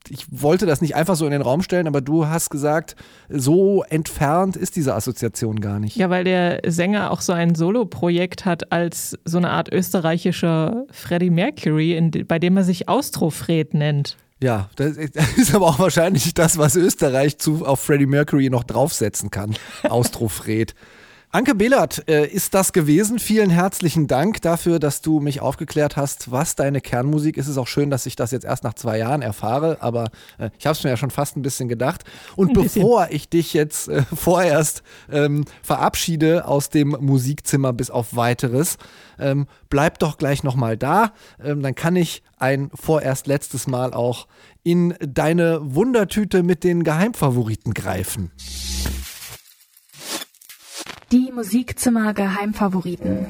ich 0.10 0.26
wollte 0.30 0.66
das 0.66 0.82
nicht 0.82 0.96
einfach 0.96 1.16
so 1.16 1.26
in 1.26 1.32
den 1.32 1.42
Raum 1.42 1.62
stellen, 1.62 1.88
aber 1.88 2.02
du 2.02 2.28
hast 2.28 2.50
gesagt, 2.50 2.96
so 3.30 3.84
entfernt 3.84 4.56
ist 4.56 4.76
diese 4.76 4.96
Assoziation 4.96 5.60
gar 5.60 5.80
nicht. 5.80 5.96
Ja, 5.96 6.10
weil 6.10 6.24
der 6.24 6.62
Sänger 6.68 7.12
auch 7.12 7.22
so 7.22 7.34
ein 7.34 7.56
Soloprojekt 7.56 8.46
hat 8.46 8.72
als 8.72 9.18
so 9.26 9.38
eine 9.38 9.50
Art 9.50 9.72
österreichischer 9.72 10.86
Freddie 10.92 11.30
Mercury, 11.30 11.96
in, 11.96 12.12
bei 12.28 12.40
dem 12.40 12.58
er 12.58 12.64
sich 12.64 12.88
Austrofred 12.88 13.74
nennt. 13.74 14.18
Ja, 14.42 14.70
das 14.78 14.96
ist 14.98 15.54
aber 15.54 15.68
auch 15.68 15.80
wahrscheinlich 15.80 16.34
das, 16.34 16.58
was 16.58 16.76
Österreich 16.76 17.38
zu, 17.40 17.66
auf 17.66 17.82
Freddie 17.82 18.06
Mercury 18.06 18.50
noch 18.50 18.64
draufsetzen 18.64 19.32
kann. 19.32 19.56
Austrofred. 19.84 20.76
Anke 21.32 21.54
Behlert 21.54 22.10
äh, 22.10 22.26
ist 22.26 22.56
das 22.56 22.74
gewesen. 22.74 23.20
Vielen 23.20 23.52
herzlichen 23.52 24.08
Dank 24.08 24.42
dafür, 24.42 24.80
dass 24.80 25.02
du 25.02 25.20
mich 25.20 25.42
aufgeklärt 25.42 25.96
hast, 25.96 26.32
was 26.32 26.56
deine 26.56 26.82
Kernmusik 26.82 27.38
ist. 27.38 27.46
Es 27.46 27.52
ist 27.52 27.58
auch 27.60 27.68
schön, 27.68 27.92
dass 27.92 28.08
ich 28.08 28.16
das 28.16 28.32
jetzt 28.32 28.46
erst 28.46 28.64
nach 28.64 28.74
zwei 28.74 28.98
Jahren 28.98 29.22
erfahre, 29.22 29.78
aber 29.80 30.06
äh, 30.40 30.50
ich 30.58 30.66
habe 30.66 30.76
es 30.76 30.84
mir 30.84 30.90
ja 30.90 30.98
schon 30.98 31.12
fast 31.12 31.38
ein 31.38 31.44
bisschen 31.44 31.70
gedacht. 31.70 32.04
Und 32.36 32.54
bevor 32.54 33.10
ich 33.12 33.30
dich 33.30 33.54
jetzt 33.54 33.90
äh, 33.90 34.02
vorerst 34.16 34.82
ähm, 35.12 35.46
verabschiede 35.62 36.48
aus 36.48 36.70
dem 36.70 36.98
Musikzimmer 37.00 37.74
bis 37.74 37.92
auf 37.92 38.16
weiteres, 38.16 38.78
ähm, 39.20 39.46
bleib 39.70 40.00
doch 40.00 40.18
gleich 40.18 40.42
nochmal 40.42 40.78
da. 40.78 41.14
Ähm, 41.44 41.62
dann 41.62 41.76
kann 41.76 41.96
ich 41.96 42.24
ein 42.40 42.72
vorerst 42.74 43.28
letztes 43.28 43.68
Mal 43.68 43.94
auch 43.94 44.28
in 44.64 44.96
deine 45.00 45.60
Wundertüte 45.62 46.42
mit 46.42 46.64
den 46.64 46.84
Geheimfavoriten 46.84 47.76
greifen. 47.76 48.32
Die 51.12 51.32
Musikzimmer 51.34 52.14
Geheimfavoriten. 52.14 53.26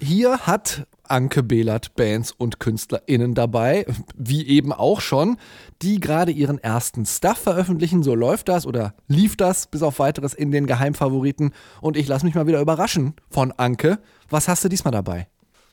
Hier 0.00 0.40
hat 0.40 0.86
Anke 1.04 1.42
Behlert 1.42 1.94
Bands 1.94 2.30
und 2.30 2.60
KünstlerInnen 2.60 3.34
dabei, 3.34 3.86
wie 4.14 4.46
eben 4.46 4.70
auch 4.70 5.00
schon, 5.00 5.38
die 5.80 5.98
gerade 5.98 6.30
ihren 6.30 6.58
ersten 6.58 7.06
Stuff 7.06 7.38
veröffentlichen. 7.38 8.02
So 8.02 8.14
läuft 8.14 8.50
das 8.50 8.66
oder 8.66 8.92
lief 9.08 9.36
das 9.36 9.66
bis 9.66 9.82
auf 9.82 9.98
weiteres 9.98 10.34
in 10.34 10.50
den 10.50 10.66
Geheimfavoriten. 10.66 11.52
Und 11.80 11.96
ich 11.96 12.06
lasse 12.06 12.26
mich 12.26 12.34
mal 12.34 12.46
wieder 12.46 12.60
überraschen 12.60 13.14
von 13.30 13.50
Anke. 13.52 13.98
Was 14.28 14.48
hast 14.48 14.62
du 14.62 14.68
diesmal 14.68 14.92
dabei? 14.92 15.26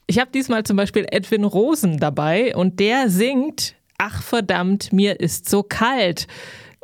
Ich 0.08 0.18
habe 0.18 0.32
diesmal 0.32 0.64
zum 0.64 0.78
Beispiel 0.78 1.06
Edwin 1.12 1.44
Rosen 1.44 1.98
dabei 1.98 2.56
und 2.56 2.80
der 2.80 3.10
singt 3.10 3.76
Ach 4.06 4.22
verdammt, 4.22 4.92
mir 4.92 5.20
ist 5.20 5.50
so 5.50 5.64
kalt. 5.64 6.28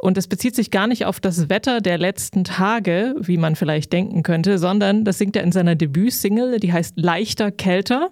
Und 0.02 0.18
es 0.18 0.28
bezieht 0.28 0.56
sich 0.56 0.72
gar 0.72 0.88
nicht 0.88 1.06
auf 1.06 1.20
das 1.20 1.50
Wetter 1.50 1.82
der 1.82 1.98
letzten 1.98 2.44
Tage, 2.44 3.16
wie 3.20 3.38
man 3.38 3.56
vielleicht 3.56 3.92
denken 3.92 4.24
könnte, 4.24 4.58
sondern 4.58 5.04
das 5.04 5.18
singt 5.18 5.36
er 5.36 5.44
in 5.44 5.52
seiner 5.52 5.76
Debütsingle, 5.76 6.60
die 6.60 6.72
heißt 6.72 6.94
Leichter, 6.96 7.52
Kälter. 7.52 8.10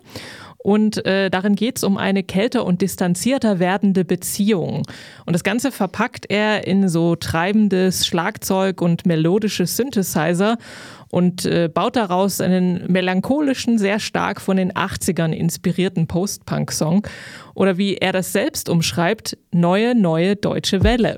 Und 0.58 1.06
äh, 1.06 1.30
darin 1.30 1.56
geht 1.56 1.78
es 1.78 1.86
um 1.86 1.97
eine 1.97 2.23
kälter 2.23 2.65
und 2.65 2.82
distanzierter 2.82 3.60
werdende 3.60 4.04
Beziehung. 4.04 4.84
Und 5.26 5.34
das 5.34 5.45
Ganze 5.45 5.71
verpackt 5.71 6.26
er 6.30 6.67
in 6.67 6.89
so 6.89 7.15
treibendes 7.15 8.06
Schlagzeug 8.06 8.82
und 8.82 9.06
melodische 9.06 9.65
Synthesizer 9.65 10.58
und 11.10 11.45
äh, 11.45 11.69
baut 11.73 11.95
daraus 11.95 12.41
einen 12.41 12.91
melancholischen, 12.91 13.78
sehr 13.78 14.00
stark 14.00 14.41
von 14.41 14.58
den 14.58 14.73
80ern 14.73 15.32
inspirierten 15.32 16.08
Post-Punk-Song. 16.08 17.08
Oder 17.54 17.78
wie 17.78 17.95
er 17.95 18.12
das 18.12 18.34
selbst 18.34 18.67
umschreibt, 18.67 19.38
neue, 19.54 19.95
neue 19.95 20.36
deutsche 20.36 20.84
Welle. 20.84 21.17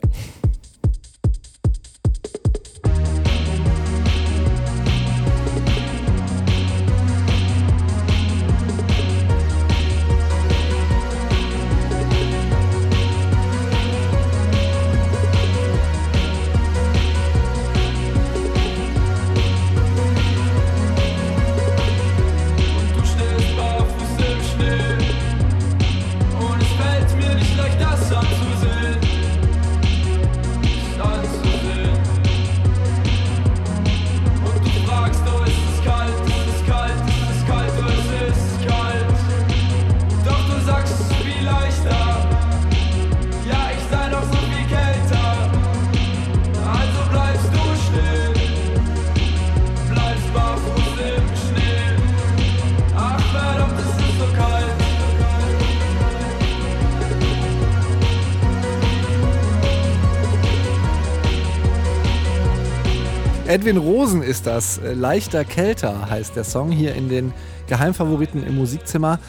Edwin 63.49 63.77
Rosen 63.77 64.21
ist 64.21 64.45
das. 64.45 64.77
Äh, 64.77 64.93
Leichter 64.93 65.43
Kälter 65.43 66.07
heißt 66.07 66.35
der 66.35 66.43
Song 66.43 66.71
hier 66.71 66.93
in 66.93 67.09
den 67.09 67.33
Geheimfavoriten 67.65 68.45
im 68.45 68.55
Musikzimmer. 68.55 69.19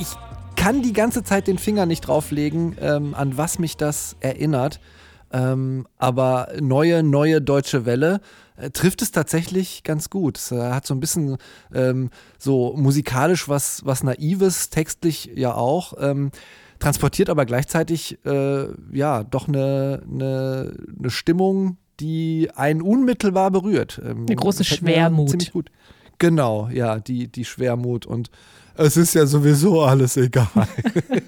Ich 0.00 0.08
kann 0.56 0.82
die 0.82 0.92
ganze 0.92 1.22
Zeit 1.22 1.46
den 1.46 1.56
Finger 1.56 1.86
nicht 1.86 2.00
drauflegen, 2.00 2.76
ähm, 2.80 3.14
an 3.14 3.38
was 3.38 3.60
mich 3.60 3.76
das 3.76 4.16
erinnert. 4.18 4.80
Ähm, 5.32 5.86
aber 5.96 6.48
neue, 6.60 7.04
neue 7.04 7.40
deutsche 7.40 7.86
Welle 7.86 8.20
äh, 8.56 8.70
trifft 8.70 9.00
es 9.00 9.12
tatsächlich 9.12 9.84
ganz 9.84 10.10
gut. 10.10 10.36
Es 10.36 10.50
äh, 10.50 10.60
hat 10.72 10.84
so 10.84 10.92
ein 10.92 11.00
bisschen 11.00 11.36
ähm, 11.72 12.10
so 12.36 12.74
musikalisch 12.76 13.48
was, 13.48 13.82
was 13.84 14.02
Naives, 14.02 14.70
textlich 14.70 15.30
ja 15.36 15.54
auch. 15.54 15.92
Ähm, 16.00 16.32
transportiert 16.80 17.30
aber 17.30 17.46
gleichzeitig 17.46 18.18
äh, 18.24 18.66
ja 18.90 19.22
doch 19.22 19.46
eine, 19.46 20.02
eine, 20.10 20.74
eine 20.98 21.10
Stimmung, 21.10 21.76
die 22.00 22.48
einen 22.54 22.82
unmittelbar 22.82 23.50
berührt. 23.50 24.00
Ähm, 24.04 24.26
Eine 24.26 24.36
große 24.36 24.64
Schwermut. 24.64 25.30
Ziemlich 25.30 25.52
gut. 25.52 25.70
Genau, 26.18 26.68
ja, 26.72 26.98
die, 26.98 27.28
die 27.28 27.44
Schwermut 27.44 28.06
und 28.06 28.30
es 28.76 28.96
ist 28.96 29.14
ja 29.14 29.26
sowieso 29.26 29.82
alles 29.82 30.16
egal. 30.16 30.48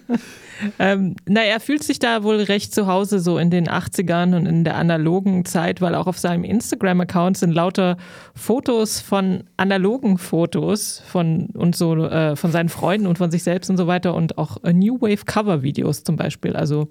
ähm, 0.78 1.16
na, 1.26 1.42
er 1.42 1.60
fühlt 1.60 1.82
sich 1.82 1.98
da 1.98 2.22
wohl 2.22 2.36
recht 2.36 2.74
zu 2.74 2.86
Hause, 2.86 3.18
so 3.18 3.36
in 3.36 3.50
den 3.50 3.68
80ern 3.68 4.34
und 4.34 4.46
in 4.46 4.64
der 4.64 4.76
analogen 4.76 5.44
Zeit, 5.44 5.80
weil 5.80 5.94
auch 5.94 6.06
auf 6.06 6.18
seinem 6.18 6.44
Instagram-Account 6.44 7.36
sind 7.36 7.52
lauter 7.52 7.96
Fotos 8.34 9.00
von 9.00 9.44
analogen 9.56 10.18
Fotos 10.18 11.02
von 11.06 11.46
und 11.54 11.76
so 11.76 11.94
äh, 11.96 12.36
von 12.36 12.52
seinen 12.52 12.68
Freunden 12.68 13.06
und 13.06 13.18
von 13.18 13.30
sich 13.30 13.42
selbst 13.42 13.68
und 13.68 13.76
so 13.76 13.86
weiter 13.86 14.14
und 14.14 14.38
auch 14.38 14.62
New 14.62 15.00
Wave 15.00 15.24
Cover-Videos 15.26 16.04
zum 16.04 16.16
Beispiel. 16.16 16.56
Also 16.56 16.88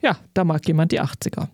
ja, 0.00 0.16
da 0.32 0.44
mag 0.44 0.66
jemand 0.66 0.92
die 0.92 1.00
80er. 1.00 1.48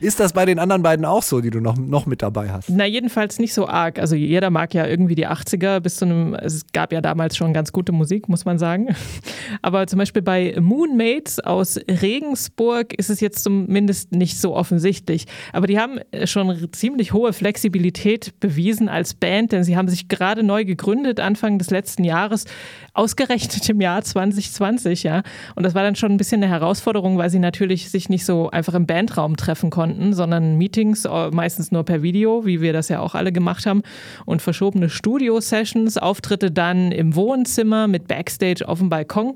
Ist 0.00 0.18
das 0.18 0.32
bei 0.32 0.46
den 0.46 0.58
anderen 0.58 0.82
beiden 0.82 1.04
auch 1.04 1.22
so, 1.22 1.42
die 1.42 1.50
du 1.50 1.60
noch, 1.60 1.76
noch 1.76 2.06
mit 2.06 2.22
dabei 2.22 2.50
hast? 2.50 2.70
Na, 2.70 2.86
jedenfalls 2.86 3.38
nicht 3.38 3.52
so 3.52 3.68
arg. 3.68 3.98
Also 3.98 4.16
jeder 4.16 4.48
mag 4.48 4.72
ja 4.72 4.86
irgendwie 4.86 5.14
die 5.14 5.28
80er 5.28 5.80
bis 5.80 5.96
zu 5.96 6.06
einem, 6.06 6.34
es 6.34 6.64
gab 6.72 6.92
ja 6.92 7.02
damals 7.02 7.36
schon 7.36 7.52
ganz 7.52 7.70
gute 7.70 7.92
Musik, 7.92 8.26
muss 8.26 8.46
man 8.46 8.58
sagen. 8.58 8.88
Aber 9.62 9.86
zum 9.86 9.98
Beispiel 9.98 10.22
bei 10.22 10.56
Moonmates 10.58 11.40
aus 11.40 11.78
Regensburg 11.86 12.94
ist 12.94 13.10
es 13.10 13.20
jetzt 13.20 13.44
zumindest 13.44 14.12
nicht 14.12 14.40
so 14.40 14.56
offensichtlich. 14.56 15.26
Aber 15.52 15.66
die 15.66 15.78
haben 15.78 16.00
schon 16.24 16.72
ziemlich 16.72 17.12
hohe 17.12 17.34
Flexibilität 17.34 18.40
bewiesen 18.40 18.88
als 18.88 19.12
Band, 19.12 19.52
denn 19.52 19.64
sie 19.64 19.76
haben 19.76 19.88
sich 19.88 20.08
gerade 20.08 20.42
neu 20.42 20.64
gegründet, 20.64 21.20
Anfang 21.20 21.58
des 21.58 21.70
letzten 21.70 22.04
Jahres, 22.04 22.46
ausgerechnet 22.94 23.68
im 23.68 23.82
Jahr 23.82 24.02
2020, 24.02 25.02
ja. 25.02 25.22
Und 25.56 25.64
das 25.64 25.74
war 25.74 25.82
dann 25.82 25.94
schon 25.94 26.10
ein 26.10 26.16
bisschen 26.16 26.42
eine 26.42 26.50
Herausforderung, 26.50 27.18
weil 27.18 27.28
sie 27.28 27.38
natürlich 27.38 27.90
sich 27.90 28.08
nicht 28.08 28.24
so 28.24 28.50
einfach 28.50 28.72
im 28.72 28.86
Bandraum 28.86 29.36
treffen 29.36 29.68
konnten 29.68 29.89
konnten, 29.90 30.14
sondern 30.14 30.56
Meetings 30.56 31.04
äh, 31.04 31.30
meistens 31.30 31.72
nur 31.72 31.84
per 31.84 32.02
Video, 32.02 32.46
wie 32.46 32.60
wir 32.60 32.72
das 32.72 32.88
ja 32.88 33.00
auch 33.00 33.14
alle 33.14 33.32
gemacht 33.32 33.66
haben, 33.66 33.82
und 34.26 34.42
verschobene 34.42 34.88
Studio-Sessions, 34.88 35.98
Auftritte 35.98 36.50
dann 36.50 36.92
im 36.92 37.14
Wohnzimmer 37.14 37.88
mit 37.88 38.08
Backstage 38.08 38.66
auf 38.66 38.78
dem 38.78 38.88
Balkon. 38.88 39.34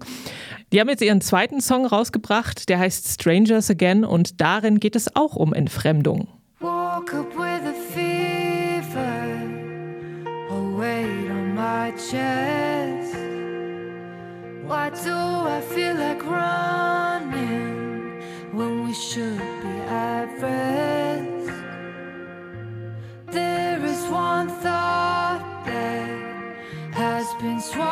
Die 0.73 0.81
haben 0.81 0.89
jetzt 0.89 1.03
ihren 1.03 1.21
zweiten 1.21 1.61
Song 1.61 1.87
rausgebracht, 1.87 2.69
der 2.69 2.79
heißt 2.79 3.09
Strangers 3.09 3.71
Again 3.71 4.05
und 4.05 4.41
darin 4.41 4.81
geht 4.81 4.97
es 4.97 5.15
auch 5.15 5.37
um 5.37 5.53
Entfremdung. 5.53 6.29
Walk 6.61 7.13
up 7.13 7.37
with 7.37 7.63
a 7.67 7.75
fever, 7.93 9.27
a 10.51 10.79
weight 10.79 11.31
on 11.31 11.55
my 11.55 11.93
chest. 11.97 13.15
Why 14.67 14.89
do 14.91 15.11
I 15.11 15.61
feel 15.75 15.95
like 15.95 16.25
running 16.25 18.23
when 18.53 18.87
we 18.87 18.95
should 18.95 19.64
There 23.31 23.85
is 23.85 24.03
one 24.07 24.49
thought 24.49 25.63
that 25.67 26.09
has 26.95 27.27
been 27.43 27.61
swallowing 27.61 27.84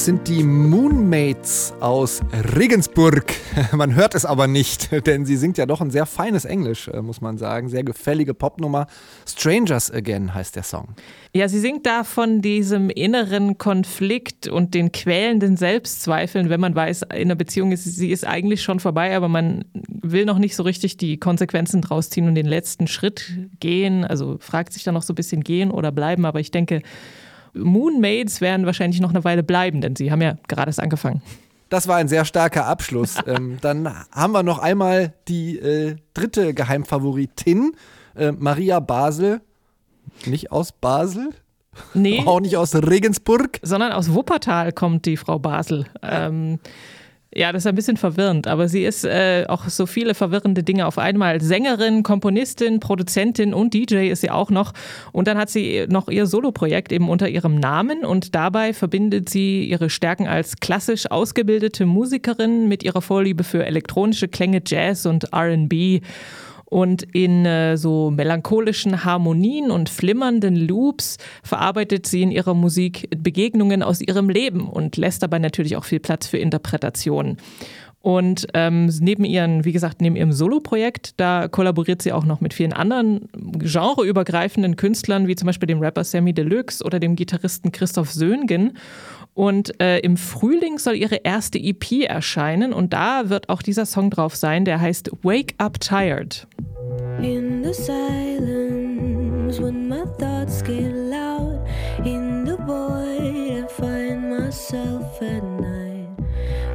Das 0.00 0.06
sind 0.06 0.28
die 0.28 0.42
Moonmates 0.42 1.74
aus 1.78 2.22
Regensburg. 2.56 3.34
Man 3.72 3.94
hört 3.94 4.14
es 4.14 4.24
aber 4.24 4.46
nicht, 4.46 4.88
denn 5.06 5.26
sie 5.26 5.36
singt 5.36 5.58
ja 5.58 5.66
doch 5.66 5.82
ein 5.82 5.90
sehr 5.90 6.06
feines 6.06 6.46
Englisch, 6.46 6.88
äh, 6.88 7.02
muss 7.02 7.20
man 7.20 7.36
sagen. 7.36 7.68
Sehr 7.68 7.84
gefällige 7.84 8.32
Popnummer. 8.32 8.86
Strangers 9.28 9.90
Again 9.90 10.32
heißt 10.32 10.56
der 10.56 10.62
Song. 10.62 10.94
Ja, 11.34 11.48
sie 11.48 11.60
singt 11.60 11.84
da 11.84 12.04
von 12.04 12.40
diesem 12.40 12.88
inneren 12.88 13.58
Konflikt 13.58 14.48
und 14.48 14.72
den 14.72 14.90
quälenden 14.90 15.58
Selbstzweifeln, 15.58 16.48
wenn 16.48 16.60
man 16.60 16.74
weiß, 16.74 17.02
in 17.02 17.08
einer 17.10 17.34
Beziehung 17.34 17.70
ist 17.70 17.84
sie 17.84 18.10
ist 18.10 18.26
eigentlich 18.26 18.62
schon 18.62 18.80
vorbei, 18.80 19.14
aber 19.14 19.28
man 19.28 19.66
will 19.74 20.24
noch 20.24 20.38
nicht 20.38 20.56
so 20.56 20.62
richtig 20.62 20.96
die 20.96 21.18
Konsequenzen 21.18 21.82
draus 21.82 22.08
ziehen 22.08 22.26
und 22.26 22.36
den 22.36 22.46
letzten 22.46 22.86
Schritt 22.86 23.32
gehen. 23.60 24.06
Also 24.06 24.38
fragt 24.40 24.72
sich 24.72 24.82
dann 24.82 24.94
noch 24.94 25.02
so 25.02 25.12
ein 25.12 25.16
bisschen 25.16 25.44
gehen 25.44 25.70
oder 25.70 25.92
bleiben, 25.92 26.24
aber 26.24 26.40
ich 26.40 26.50
denke, 26.50 26.80
Moonmates 27.54 28.40
werden 28.40 28.66
wahrscheinlich 28.66 29.00
noch 29.00 29.10
eine 29.10 29.24
Weile 29.24 29.42
bleiben, 29.42 29.80
denn 29.80 29.96
sie 29.96 30.10
haben 30.10 30.22
ja 30.22 30.36
gerade 30.48 30.68
erst 30.68 30.80
angefangen. 30.80 31.22
Das 31.68 31.86
war 31.86 31.96
ein 31.96 32.08
sehr 32.08 32.24
starker 32.24 32.66
Abschluss. 32.66 33.16
ähm, 33.26 33.58
dann 33.60 33.88
haben 34.12 34.32
wir 34.32 34.42
noch 34.42 34.58
einmal 34.58 35.14
die 35.28 35.58
äh, 35.58 35.96
dritte 36.14 36.54
Geheimfavoritin, 36.54 37.72
äh, 38.16 38.32
Maria 38.32 38.80
Basel. 38.80 39.40
Nicht 40.26 40.50
aus 40.50 40.72
Basel, 40.72 41.30
Nee, 41.94 42.22
auch 42.26 42.40
nicht 42.40 42.56
aus 42.56 42.74
Regensburg. 42.74 43.58
sondern 43.62 43.92
aus 43.92 44.12
Wuppertal 44.12 44.72
kommt 44.72 45.06
die 45.06 45.16
Frau 45.16 45.38
Basel. 45.38 45.86
Ähm, 46.02 46.58
ja, 47.32 47.52
das 47.52 47.62
ist 47.62 47.66
ein 47.68 47.76
bisschen 47.76 47.96
verwirrend, 47.96 48.48
aber 48.48 48.68
sie 48.68 48.84
ist 48.84 49.04
äh, 49.04 49.44
auch 49.48 49.68
so 49.68 49.86
viele 49.86 50.14
verwirrende 50.14 50.64
Dinge 50.64 50.86
auf 50.86 50.98
einmal. 50.98 51.40
Sängerin, 51.40 52.02
Komponistin, 52.02 52.80
Produzentin 52.80 53.54
und 53.54 53.72
DJ 53.72 54.08
ist 54.10 54.22
sie 54.22 54.30
auch 54.30 54.50
noch. 54.50 54.72
Und 55.12 55.28
dann 55.28 55.38
hat 55.38 55.48
sie 55.48 55.86
noch 55.88 56.08
ihr 56.08 56.26
Soloprojekt 56.26 56.90
eben 56.90 57.08
unter 57.08 57.28
ihrem 57.28 57.54
Namen 57.54 58.04
und 58.04 58.34
dabei 58.34 58.72
verbindet 58.72 59.28
sie 59.28 59.62
ihre 59.62 59.90
Stärken 59.90 60.26
als 60.26 60.56
klassisch 60.56 61.08
ausgebildete 61.08 61.86
Musikerin 61.86 62.66
mit 62.66 62.82
ihrer 62.82 63.00
Vorliebe 63.00 63.44
für 63.44 63.64
elektronische 63.64 64.26
Klänge, 64.26 64.60
Jazz 64.66 65.06
und 65.06 65.32
RB. 65.32 66.02
Und 66.70 67.02
in 67.02 67.44
äh, 67.44 67.76
so 67.76 68.10
melancholischen 68.10 69.04
Harmonien 69.04 69.70
und 69.72 69.88
flimmernden 69.88 70.54
Loops 70.54 71.18
verarbeitet 71.42 72.06
sie 72.06 72.22
in 72.22 72.30
ihrer 72.30 72.54
Musik 72.54 73.08
Begegnungen 73.16 73.82
aus 73.82 74.00
ihrem 74.00 74.30
Leben 74.30 74.68
und 74.68 74.96
lässt 74.96 75.22
dabei 75.22 75.40
natürlich 75.40 75.76
auch 75.76 75.84
viel 75.84 76.00
Platz 76.00 76.28
für 76.28 76.38
Interpretationen. 76.38 77.36
Und 78.02 78.46
ähm, 78.54 78.86
neben 79.00 79.24
ihren, 79.24 79.66
wie 79.66 79.72
gesagt, 79.72 80.00
neben 80.00 80.16
ihrem 80.16 80.32
Soloprojekt, 80.32 81.20
da 81.20 81.48
kollaboriert 81.48 82.00
sie 82.00 82.12
auch 82.12 82.24
noch 82.24 82.40
mit 82.40 82.54
vielen 82.54 82.72
anderen 82.72 83.28
genreübergreifenden 83.58 84.76
Künstlern, 84.76 85.26
wie 85.26 85.36
zum 85.36 85.46
Beispiel 85.46 85.66
dem 85.66 85.80
Rapper 85.80 86.04
Sammy 86.04 86.32
Deluxe 86.32 86.82
oder 86.82 86.98
dem 86.98 87.14
Gitarristen 87.14 87.72
Christoph 87.72 88.10
Söhngen. 88.10 88.78
Und 89.34 89.80
äh, 89.80 89.98
im 90.00 90.16
Frühling 90.16 90.78
soll 90.78 90.96
ihre 90.96 91.16
erste 91.16 91.58
EP 91.58 92.04
erscheinen 92.06 92.72
und 92.72 92.92
da 92.92 93.28
wird 93.30 93.48
auch 93.48 93.62
dieser 93.62 93.86
Song 93.86 94.10
drauf 94.10 94.36
sein, 94.36 94.64
der 94.64 94.80
heißt 94.80 95.10
Wake 95.22 95.54
Up 95.58 95.80
Tired. 95.80 96.46
In 97.22 97.62
the 97.62 97.72
silence, 97.72 99.60
when 99.60 99.88
my 99.88 100.04
thoughts 100.18 100.62
get 100.62 100.92
loud, 100.92 101.60
in 102.04 102.44
the 102.46 102.56
void, 102.66 103.64
I 103.64 103.66
find 103.68 104.30
myself 104.30 105.20
at 105.22 105.42
night. 105.42 106.08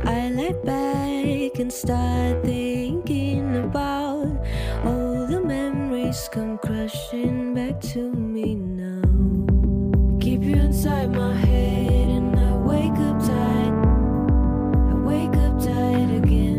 I 0.06 0.30
lie 0.30 0.54
back 0.64 1.60
and 1.60 1.72
start 1.74 2.44
thinking 2.44 3.56
about 3.58 4.38
all 4.84 5.26
the 5.28 5.42
memories 5.42 6.30
come 6.32 6.60
crashing 6.60 7.56
back 7.56 7.82
to 7.94 8.12
me 8.12 8.54
now. 8.56 9.02
Keep 10.20 10.44
you 10.44 10.56
inside 10.58 11.12
my 11.12 11.34
head, 11.34 12.05
wake 12.96 13.08
up 13.10 13.20
tight. 13.20 13.74
I 14.90 14.94
wake 15.04 15.36
up 15.36 15.60
tight 15.60 16.10
again, 16.24 16.55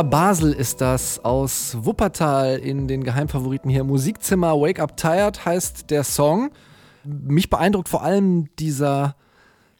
Maria 0.00 0.08
Basel 0.08 0.52
ist 0.54 0.80
das 0.80 1.22
aus 1.22 1.76
Wuppertal 1.78 2.56
in 2.56 2.88
den 2.88 3.04
Geheimfavoriten 3.04 3.70
hier. 3.70 3.84
Musikzimmer 3.84 4.58
Wake 4.58 4.80
Up 4.80 4.96
Tired 4.96 5.44
heißt 5.44 5.90
der 5.90 6.04
Song. 6.04 6.52
Mich 7.04 7.50
beeindruckt 7.50 7.90
vor 7.90 8.02
allem 8.02 8.48
dieser 8.58 9.14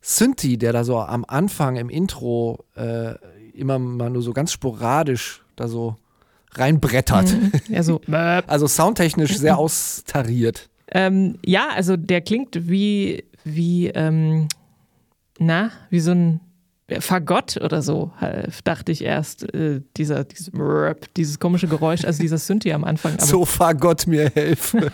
Synthi, 0.03 0.59
der 0.59 0.75
da 0.75 0.85
so 0.85 0.99
am 0.99 1.25
Anfang 1.27 1.77
im 1.77 1.89
Intro 1.89 2.67
äh, 2.77 3.15
immer 3.55 3.79
mal 3.79 4.11
nur 4.11 4.21
so 4.21 4.35
ganz 4.35 4.53
sporadisch 4.53 5.43
da 5.57 5.69
so 5.69 5.97
reinbrettert. 6.53 7.35
Ja, 7.69 7.83
so. 7.83 8.03
Also 8.47 8.67
soundtechnisch 8.67 9.39
sehr 9.39 9.57
austariert. 9.57 10.69
ähm, 10.89 11.39
ja, 11.47 11.69
also 11.75 11.97
der 11.97 12.21
klingt 12.21 12.69
wie, 12.69 13.25
wie, 13.45 13.87
ähm, 13.87 14.49
na, 15.39 15.71
wie 15.89 16.01
so 16.01 16.11
ein 16.11 16.41
Fagott 17.01 17.57
oder 17.63 17.83
so, 17.83 18.11
dachte 18.65 18.93
ich 18.93 19.05
erst. 19.05 19.55
Äh, 19.55 19.83
dieser, 19.97 20.25
dieses, 20.25 20.51
dieses 21.17 21.39
komische 21.39 21.69
Geräusch, 21.69 22.05
also 22.05 22.21
dieser 22.21 22.39
Synthi 22.39 22.73
am 22.73 22.85
Anfang. 22.85 23.15
Aber, 23.15 23.25
So 23.25 23.45
fahr 23.45 23.75
Gott 23.75 24.07
mir 24.07 24.31
helfe. 24.35 24.91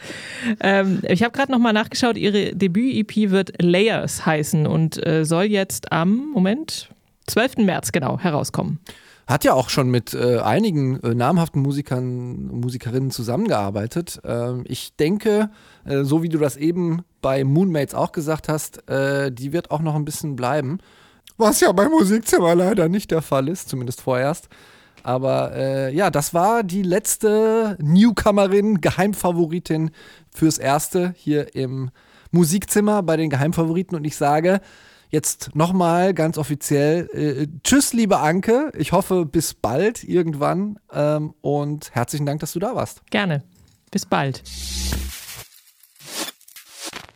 ähm, 0.60 1.00
ich 1.08 1.22
habe 1.22 1.32
gerade 1.32 1.50
nochmal 1.50 1.72
nachgeschaut, 1.72 2.16
ihre 2.16 2.54
Debüt-EP 2.54 3.30
wird 3.30 3.60
Layers 3.60 4.24
heißen 4.24 4.66
und 4.66 5.04
äh, 5.06 5.24
soll 5.24 5.44
jetzt 5.44 5.92
am, 5.92 6.30
Moment, 6.32 6.90
12. 7.26 7.58
März 7.58 7.92
genau 7.92 8.18
herauskommen. 8.18 8.78
Hat 9.26 9.44
ja 9.44 9.54
auch 9.54 9.68
schon 9.68 9.88
mit 9.90 10.14
äh, 10.14 10.38
einigen 10.38 11.00
äh, 11.00 11.14
namhaften 11.14 11.62
Musikern 11.62 12.50
und 12.50 12.60
Musikerinnen 12.60 13.10
zusammengearbeitet. 13.10 14.20
Ähm, 14.24 14.64
ich 14.66 14.96
denke, 14.96 15.50
äh, 15.84 16.02
so 16.02 16.22
wie 16.22 16.28
du 16.28 16.38
das 16.38 16.56
eben 16.56 17.02
bei 17.20 17.44
Moonmates 17.44 17.94
auch 17.94 18.12
gesagt 18.12 18.48
hast, 18.48 18.88
äh, 18.90 19.30
die 19.30 19.52
wird 19.52 19.70
auch 19.70 19.80
noch 19.80 19.94
ein 19.94 20.04
bisschen 20.04 20.34
bleiben. 20.34 20.78
Was 21.36 21.60
ja 21.60 21.72
beim 21.72 21.90
Musikzimmer 21.90 22.54
leider 22.54 22.88
nicht 22.88 23.10
der 23.10 23.22
Fall 23.22 23.48
ist, 23.48 23.68
zumindest 23.68 24.02
vorerst. 24.02 24.48
Aber 25.02 25.52
äh, 25.54 25.94
ja, 25.94 26.10
das 26.10 26.32
war 26.32 26.62
die 26.62 26.82
letzte 26.82 27.76
Newcomerin, 27.80 28.80
Geheimfavoritin 28.80 29.90
fürs 30.32 30.58
Erste 30.58 31.14
hier 31.16 31.54
im 31.56 31.90
Musikzimmer 32.30 33.02
bei 33.02 33.16
den 33.16 33.30
Geheimfavoriten. 33.30 33.96
Und 33.96 34.04
ich 34.04 34.16
sage, 34.16 34.60
Jetzt 35.12 35.54
nochmal 35.54 36.14
ganz 36.14 36.38
offiziell, 36.38 37.06
äh, 37.12 37.46
tschüss, 37.62 37.92
liebe 37.92 38.20
Anke. 38.20 38.72
Ich 38.74 38.92
hoffe, 38.92 39.26
bis 39.26 39.52
bald 39.52 40.04
irgendwann. 40.04 40.78
Ähm, 40.90 41.34
und 41.42 41.94
herzlichen 41.94 42.24
Dank, 42.24 42.40
dass 42.40 42.54
du 42.54 42.58
da 42.58 42.74
warst. 42.74 43.02
Gerne. 43.10 43.42
Bis 43.90 44.06
bald. 44.06 44.42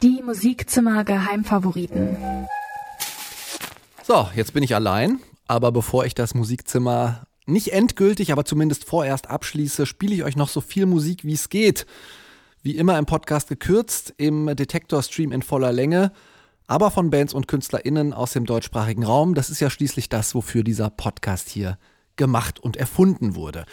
Die 0.02 0.22
Musikzimmer 0.22 1.04
Geheimfavoriten. 1.04 2.18
So, 4.06 4.28
jetzt 4.36 4.52
bin 4.52 4.62
ich 4.62 4.72
allein. 4.72 5.18
Aber 5.48 5.72
bevor 5.72 6.04
ich 6.04 6.14
das 6.14 6.32
Musikzimmer 6.32 7.26
nicht 7.44 7.72
endgültig, 7.72 8.30
aber 8.30 8.44
zumindest 8.44 8.84
vorerst 8.84 9.28
abschließe, 9.28 9.84
spiele 9.84 10.14
ich 10.14 10.22
euch 10.22 10.36
noch 10.36 10.48
so 10.48 10.60
viel 10.60 10.86
Musik, 10.86 11.24
wie 11.24 11.32
es 11.32 11.48
geht. 11.48 11.86
Wie 12.62 12.76
immer 12.76 13.00
im 13.00 13.06
Podcast 13.06 13.48
gekürzt, 13.48 14.14
im 14.16 14.46
Detektor-Stream 14.54 15.32
in 15.32 15.42
voller 15.42 15.72
Länge, 15.72 16.12
aber 16.68 16.92
von 16.92 17.10
Bands 17.10 17.34
und 17.34 17.48
KünstlerInnen 17.48 18.12
aus 18.12 18.32
dem 18.32 18.46
deutschsprachigen 18.46 19.02
Raum. 19.02 19.34
Das 19.34 19.50
ist 19.50 19.58
ja 19.58 19.70
schließlich 19.70 20.08
das, 20.08 20.36
wofür 20.36 20.62
dieser 20.62 20.88
Podcast 20.88 21.48
hier 21.48 21.76
gemacht 22.14 22.60
und 22.60 22.76
erfunden 22.76 23.34
wurde. 23.34 23.66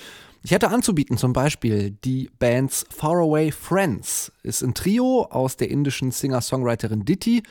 Ich 0.45 0.51
hätte 0.51 0.67
anzubieten 0.67 1.15
zum 1.17 1.31
Beispiel 1.31 1.91
die 2.03 2.29
Bands 2.37 2.85
Faraway 2.89 3.49
Friends. 3.49 4.29
Ist 4.43 4.61
ein 4.61 4.73
Trio 4.73 5.23
aus 5.29 5.55
der 5.55 5.71
indischen 5.71 6.11
Singer-Songwriterin 6.11 7.05
Ditti, 7.05 7.43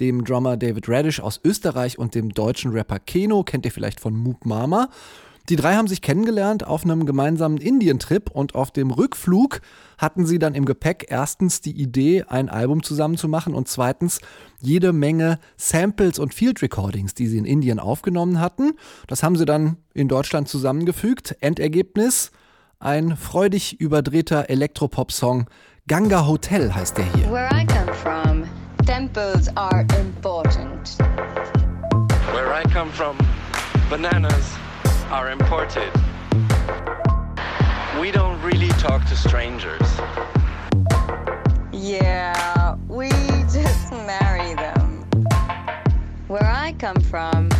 dem 0.00 0.24
Drummer 0.24 0.56
David 0.56 0.88
Radish 0.88 1.20
aus 1.20 1.40
Österreich 1.44 1.96
und 1.96 2.16
dem 2.16 2.30
deutschen 2.30 2.72
Rapper 2.72 2.98
Keno, 2.98 3.44
kennt 3.44 3.66
ihr 3.66 3.70
vielleicht 3.70 4.00
von 4.00 4.16
Moop 4.16 4.46
Mama. 4.46 4.88
Die 5.48 5.54
drei 5.54 5.76
haben 5.76 5.86
sich 5.86 6.02
kennengelernt 6.02 6.66
auf 6.66 6.82
einem 6.82 7.06
gemeinsamen 7.06 7.58
Indien-Trip 7.58 8.28
und 8.32 8.56
auf 8.56 8.72
dem 8.72 8.90
Rückflug 8.90 9.60
hatten 9.96 10.26
sie 10.26 10.40
dann 10.40 10.56
im 10.56 10.64
Gepäck 10.64 11.06
erstens 11.08 11.60
die 11.60 11.80
Idee, 11.80 12.24
ein 12.24 12.48
Album 12.48 12.82
zusammen 12.82 13.16
zu 13.16 13.28
machen 13.28 13.54
und 13.54 13.68
zweitens 13.68 14.20
jede 14.60 14.92
Menge 14.92 15.38
Samples 15.56 16.18
und 16.18 16.34
Field 16.34 16.62
Recordings, 16.62 17.14
die 17.14 17.28
sie 17.28 17.38
in 17.38 17.44
Indien 17.44 17.78
aufgenommen 17.78 18.40
hatten. 18.40 18.72
Das 19.06 19.22
haben 19.22 19.36
sie 19.36 19.44
dann 19.44 19.76
in 19.94 20.08
Deutschland 20.08 20.48
zusammengefügt. 20.48 21.36
Endergebnis 21.40 22.32
ein 22.80 23.14
freudig 23.14 23.78
überdrehter 23.78 24.48
Elektropop-Song. 24.48 25.46
Ganga 25.86 26.26
Hotel 26.26 26.74
heißt 26.74 26.96
der 26.96 27.04
hier. 27.14 27.30
Where 27.30 27.48
I 27.52 27.66
come 27.66 27.92
from, 27.94 28.44
temples 28.86 29.48
are 29.56 29.84
important. 30.00 30.96
Where 32.32 32.54
I 32.54 32.62
come 32.72 32.90
from, 32.90 33.16
bananas 33.90 34.56
are 35.12 35.30
imported. 35.30 35.92
We 38.00 38.10
don't 38.10 38.42
really 38.42 38.70
talk 38.80 39.04
to 39.08 39.14
strangers. 39.14 39.86
Yeah, 41.72 42.76
we 42.88 43.10
just 43.52 43.92
marry 44.06 44.54
them. 44.54 45.04
Where 46.28 46.46
I 46.46 46.74
come 46.78 47.00
from, 47.02 47.50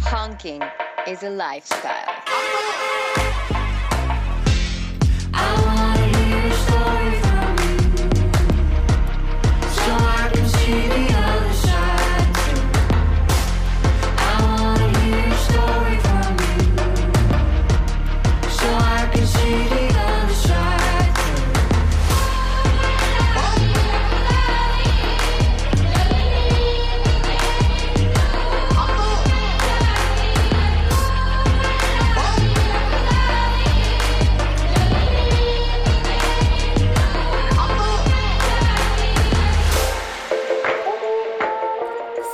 honking 0.00 0.62
is 1.06 1.22
a 1.22 1.30
lifestyle. 1.30 2.20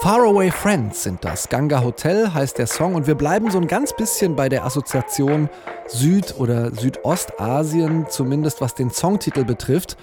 Faraway 0.06 0.52
Friends 0.52 1.02
sind 1.02 1.24
das. 1.24 1.48
Ganga 1.48 1.82
Hotel 1.82 2.32
heißt 2.32 2.58
der 2.58 2.68
Song 2.68 2.94
und 2.94 3.08
wir 3.08 3.16
bleiben 3.16 3.50
so 3.50 3.58
ein 3.58 3.66
ganz 3.66 3.92
bisschen 3.92 4.36
bei 4.36 4.48
der 4.48 4.64
Assoziation 4.64 5.50
Süd- 5.88 6.36
oder 6.38 6.72
Südostasien, 6.72 8.06
zumindest 8.08 8.60
was 8.60 8.76
den 8.76 8.90
Songtitel 8.92 9.44
betrifft, 9.44 9.96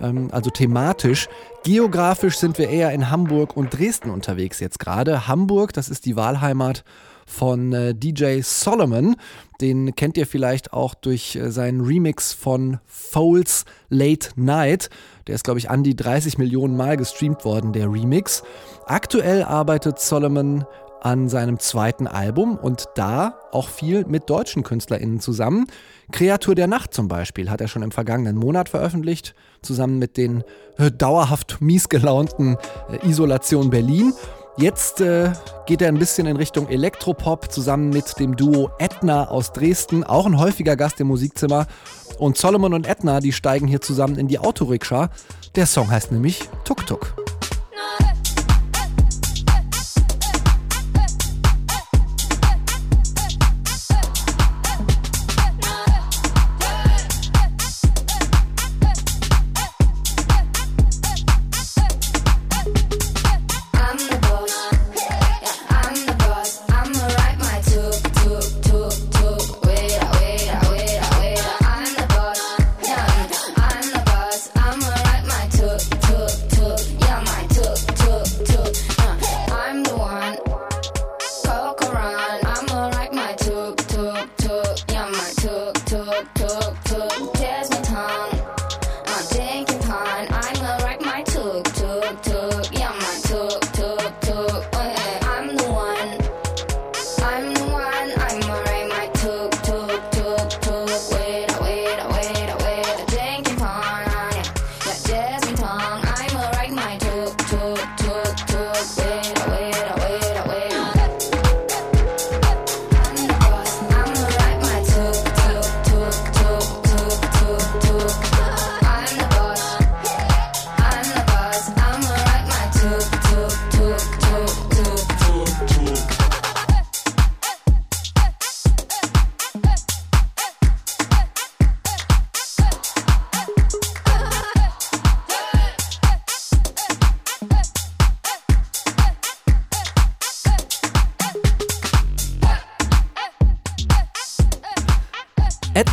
ähm, 0.00 0.28
also 0.32 0.48
thematisch. 0.48 1.28
Geografisch 1.62 2.38
sind 2.38 2.56
wir 2.56 2.70
eher 2.70 2.92
in 2.92 3.10
Hamburg 3.10 3.54
und 3.54 3.78
Dresden 3.78 4.08
unterwegs 4.08 4.60
jetzt 4.60 4.78
gerade. 4.78 5.28
Hamburg, 5.28 5.74
das 5.74 5.90
ist 5.90 6.06
die 6.06 6.16
Wahlheimat 6.16 6.82
von 7.30 7.72
äh, 7.72 7.94
DJ 7.94 8.40
Solomon. 8.42 9.16
Den 9.60 9.94
kennt 9.94 10.16
ihr 10.16 10.26
vielleicht 10.26 10.72
auch 10.72 10.94
durch 10.94 11.36
äh, 11.36 11.50
seinen 11.50 11.80
Remix 11.80 12.32
von 12.32 12.78
Foles 12.86 13.64
Late 13.88 14.30
Night. 14.36 14.90
Der 15.26 15.34
ist, 15.36 15.44
glaube 15.44 15.58
ich, 15.58 15.70
an 15.70 15.82
die 15.82 15.96
30 15.96 16.38
Millionen 16.38 16.76
Mal 16.76 16.96
gestreamt 16.96 17.44
worden, 17.44 17.72
der 17.72 17.90
Remix. 17.90 18.42
Aktuell 18.86 19.44
arbeitet 19.44 20.00
Solomon 20.00 20.64
an 21.00 21.28
seinem 21.28 21.58
zweiten 21.58 22.06
Album 22.06 22.56
und 22.56 22.86
da 22.94 23.38
auch 23.52 23.68
viel 23.68 24.04
mit 24.04 24.28
deutschen 24.28 24.62
KünstlerInnen 24.62 25.20
zusammen. 25.20 25.66
Kreatur 26.12 26.54
der 26.54 26.66
Nacht 26.66 26.92
zum 26.92 27.08
Beispiel 27.08 27.50
hat 27.50 27.60
er 27.60 27.68
schon 27.68 27.82
im 27.82 27.90
vergangenen 27.90 28.36
Monat 28.36 28.68
veröffentlicht, 28.68 29.34
zusammen 29.62 29.98
mit 29.98 30.16
den 30.16 30.44
dauerhaft 30.98 31.60
miesgelaunten 31.60 32.56
äh, 32.90 33.08
Isolation 33.08 33.70
Berlin. 33.70 34.12
Jetzt 34.56 35.00
äh, 35.00 35.32
geht 35.66 35.80
er 35.80 35.88
ein 35.88 35.98
bisschen 35.98 36.26
in 36.26 36.36
Richtung 36.36 36.68
Elektropop 36.68 37.50
zusammen 37.50 37.90
mit 37.90 38.18
dem 38.18 38.36
Duo 38.36 38.70
Edna 38.78 39.28
aus 39.28 39.52
Dresden, 39.52 40.04
auch 40.04 40.26
ein 40.26 40.38
häufiger 40.38 40.76
Gast 40.76 41.00
im 41.00 41.06
Musikzimmer. 41.06 41.66
Und 42.18 42.36
Solomon 42.36 42.74
und 42.74 42.86
Edna, 42.86 43.20
die 43.20 43.32
steigen 43.32 43.66
hier 43.66 43.80
zusammen 43.80 44.18
in 44.18 44.28
die 44.28 44.38
Autorikscha. 44.38 45.10
Der 45.54 45.66
Song 45.66 45.90
heißt 45.90 46.12
nämlich 46.12 46.48
Tuk 46.64 46.86
Tuk. 46.86 47.19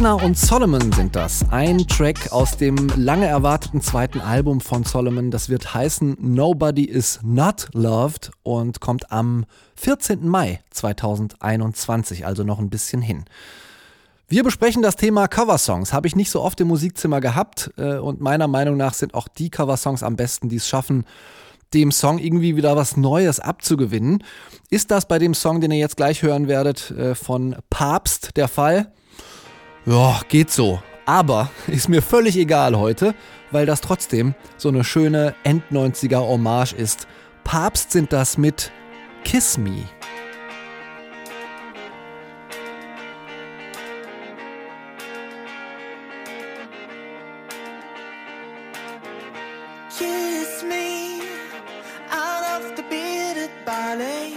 Edna 0.07 0.23
und 0.23 0.37
Solomon 0.37 0.93
sind 0.93 1.17
das. 1.17 1.43
Ein 1.51 1.79
Track 1.79 2.31
aus 2.31 2.55
dem 2.55 2.77
lange 2.95 3.25
erwarteten 3.25 3.81
zweiten 3.81 4.21
Album 4.21 4.61
von 4.61 4.85
Solomon. 4.85 5.31
Das 5.31 5.49
wird 5.49 5.73
heißen 5.73 6.15
Nobody 6.21 6.85
is 6.85 7.19
Not 7.23 7.67
Loved 7.73 8.31
und 8.41 8.79
kommt 8.79 9.11
am 9.11 9.43
14. 9.75 10.25
Mai 10.25 10.61
2021, 10.69 12.25
also 12.25 12.45
noch 12.45 12.59
ein 12.59 12.69
bisschen 12.69 13.01
hin. 13.01 13.25
Wir 14.29 14.45
besprechen 14.45 14.81
das 14.81 14.95
Thema 14.95 15.27
Coversongs. 15.27 15.91
Habe 15.91 16.07
ich 16.07 16.15
nicht 16.15 16.31
so 16.31 16.41
oft 16.41 16.61
im 16.61 16.69
Musikzimmer 16.69 17.19
gehabt 17.19 17.71
äh, 17.75 17.97
und 17.97 18.21
meiner 18.21 18.47
Meinung 18.47 18.77
nach 18.77 18.93
sind 18.93 19.13
auch 19.13 19.27
die 19.27 19.49
Coversongs 19.49 20.03
am 20.03 20.15
besten, 20.15 20.47
die 20.47 20.55
es 20.55 20.69
schaffen, 20.69 21.03
dem 21.73 21.91
Song 21.91 22.17
irgendwie 22.17 22.55
wieder 22.55 22.77
was 22.77 22.95
Neues 22.95 23.41
abzugewinnen. 23.41 24.23
Ist 24.69 24.89
das 24.89 25.05
bei 25.05 25.19
dem 25.19 25.33
Song, 25.33 25.59
den 25.59 25.71
ihr 25.71 25.79
jetzt 25.79 25.97
gleich 25.97 26.21
hören 26.21 26.47
werdet, 26.47 26.91
äh, 26.91 27.13
von 27.13 27.57
Papst 27.69 28.37
der 28.37 28.47
Fall? 28.47 28.93
Ja, 29.87 30.19
geht 30.27 30.51
so. 30.51 30.81
Aber 31.05 31.49
ist 31.67 31.87
mir 31.87 32.01
völlig 32.01 32.35
egal 32.35 32.77
heute, 32.77 33.15
weil 33.51 33.65
das 33.65 33.79
trotzdem 33.79 34.35
so 34.57 34.67
eine 34.67 34.83
schöne 34.83 35.33
End-90er 35.43 36.19
Hommage 36.19 36.73
ist. 36.73 37.07
Papst 37.45 37.93
sind 37.93 38.11
das 38.11 38.37
mit 38.37 38.73
Kiss 39.23 39.57
Me. 39.57 39.85
Kiss 49.97 50.63
me 50.67 51.21
out 52.11 52.43
of 52.59 52.75
the 52.75 52.83
bearded 52.89 53.51
ballet 53.65 54.36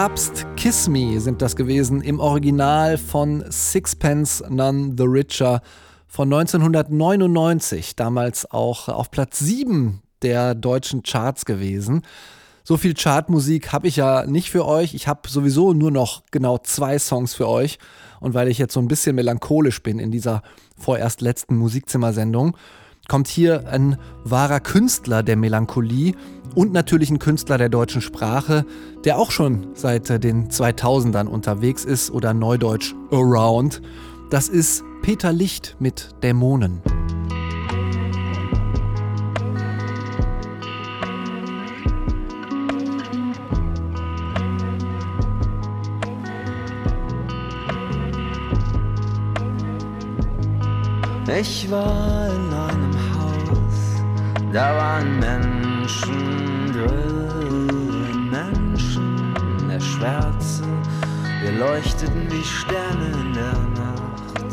Papst 0.00 0.46
Kiss 0.56 0.86
Me 0.86 1.18
sind 1.18 1.42
das 1.42 1.56
gewesen 1.56 2.02
im 2.02 2.20
Original 2.20 2.98
von 2.98 3.44
Sixpence 3.50 4.44
None 4.48 4.94
the 4.96 5.02
Richer 5.02 5.60
von 6.06 6.32
1999, 6.32 7.96
damals 7.96 8.48
auch 8.48 8.88
auf 8.88 9.10
Platz 9.10 9.40
7 9.40 10.00
der 10.22 10.54
deutschen 10.54 11.02
Charts 11.02 11.44
gewesen. 11.44 12.02
So 12.62 12.76
viel 12.76 12.94
Chartmusik 12.94 13.72
habe 13.72 13.88
ich 13.88 13.96
ja 13.96 14.24
nicht 14.24 14.50
für 14.50 14.66
euch. 14.66 14.94
Ich 14.94 15.08
habe 15.08 15.28
sowieso 15.28 15.72
nur 15.72 15.90
noch 15.90 16.22
genau 16.30 16.58
zwei 16.58 17.00
Songs 17.00 17.34
für 17.34 17.48
euch. 17.48 17.80
Und 18.20 18.34
weil 18.34 18.46
ich 18.46 18.58
jetzt 18.58 18.74
so 18.74 18.80
ein 18.80 18.86
bisschen 18.86 19.16
melancholisch 19.16 19.82
bin 19.82 19.98
in 19.98 20.12
dieser 20.12 20.42
vorerst 20.76 21.22
letzten 21.22 21.56
Musikzimmersendung, 21.56 22.56
kommt 23.08 23.26
hier 23.26 23.66
ein 23.66 23.98
wahrer 24.22 24.60
Künstler 24.60 25.24
der 25.24 25.36
Melancholie 25.36 26.14
und 26.54 26.72
natürlich 26.72 27.10
ein 27.10 27.18
Künstler 27.18 27.58
der 27.58 27.68
deutschen 27.68 28.00
Sprache, 28.00 28.64
der 29.04 29.18
auch 29.18 29.30
schon 29.30 29.68
seit 29.74 30.10
äh, 30.10 30.18
den 30.18 30.48
2000ern 30.48 31.26
unterwegs 31.26 31.84
ist 31.84 32.10
oder 32.10 32.34
neudeutsch 32.34 32.94
around. 33.10 33.80
Das 34.30 34.48
ist 34.48 34.82
Peter 35.02 35.32
Licht 35.32 35.76
mit 35.78 36.10
Dämonen. 36.22 36.82
Ich 51.40 51.70
war 51.70 52.26
in 52.26 52.52
einem 52.52 52.94
Haus, 53.14 54.02
da 54.52 54.76
waren 54.76 55.20
Menschen 55.20 56.37
Schwärze, 59.98 60.62
wir 61.42 61.52
leuchteten 61.58 62.30
wie 62.30 62.44
Sterne 62.44 63.06
in 63.06 63.32
der 63.32 63.58
Nacht. 63.74 64.44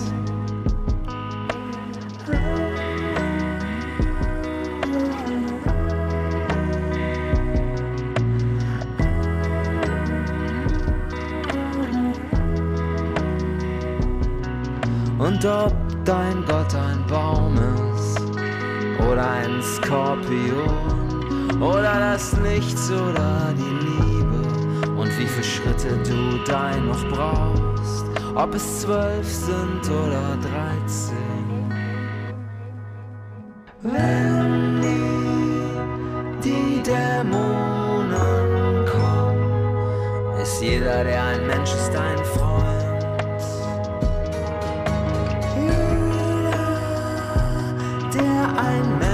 Und 15.20 15.46
ob 15.46 15.76
dein 16.06 16.44
Gott 16.46 16.74
ein 16.74 17.06
Baum 17.08 17.56
ist 17.94 18.20
oder 19.00 19.30
ein 19.30 19.62
Skorpion 19.62 21.62
oder 21.62 22.00
das 22.00 22.36
Nichts 22.40 22.90
oder 22.90 23.54
die 23.56 23.75
Viele 25.36 25.48
Schritte 25.48 25.98
du 26.08 26.38
dein 26.46 26.86
noch 26.88 27.04
brauchst, 27.10 28.06
ob 28.36 28.56
es 28.56 28.80
zwölf 28.80 29.28
sind 29.28 29.90
oder 29.90 30.38
dreizehn. 30.38 31.74
Wenn 33.82 34.82
die, 34.82 36.42
die 36.42 36.82
Dämonen 36.84 38.16
kommen, 38.86 40.40
ist 40.42 40.62
jeder, 40.62 41.04
der 41.04 41.22
ein 41.22 41.46
Mensch 41.48 41.74
ist, 41.74 41.94
ein 41.94 42.24
Freund. 42.24 42.56
der 48.14 48.58
ein 48.58 48.98
Mensch 49.00 49.05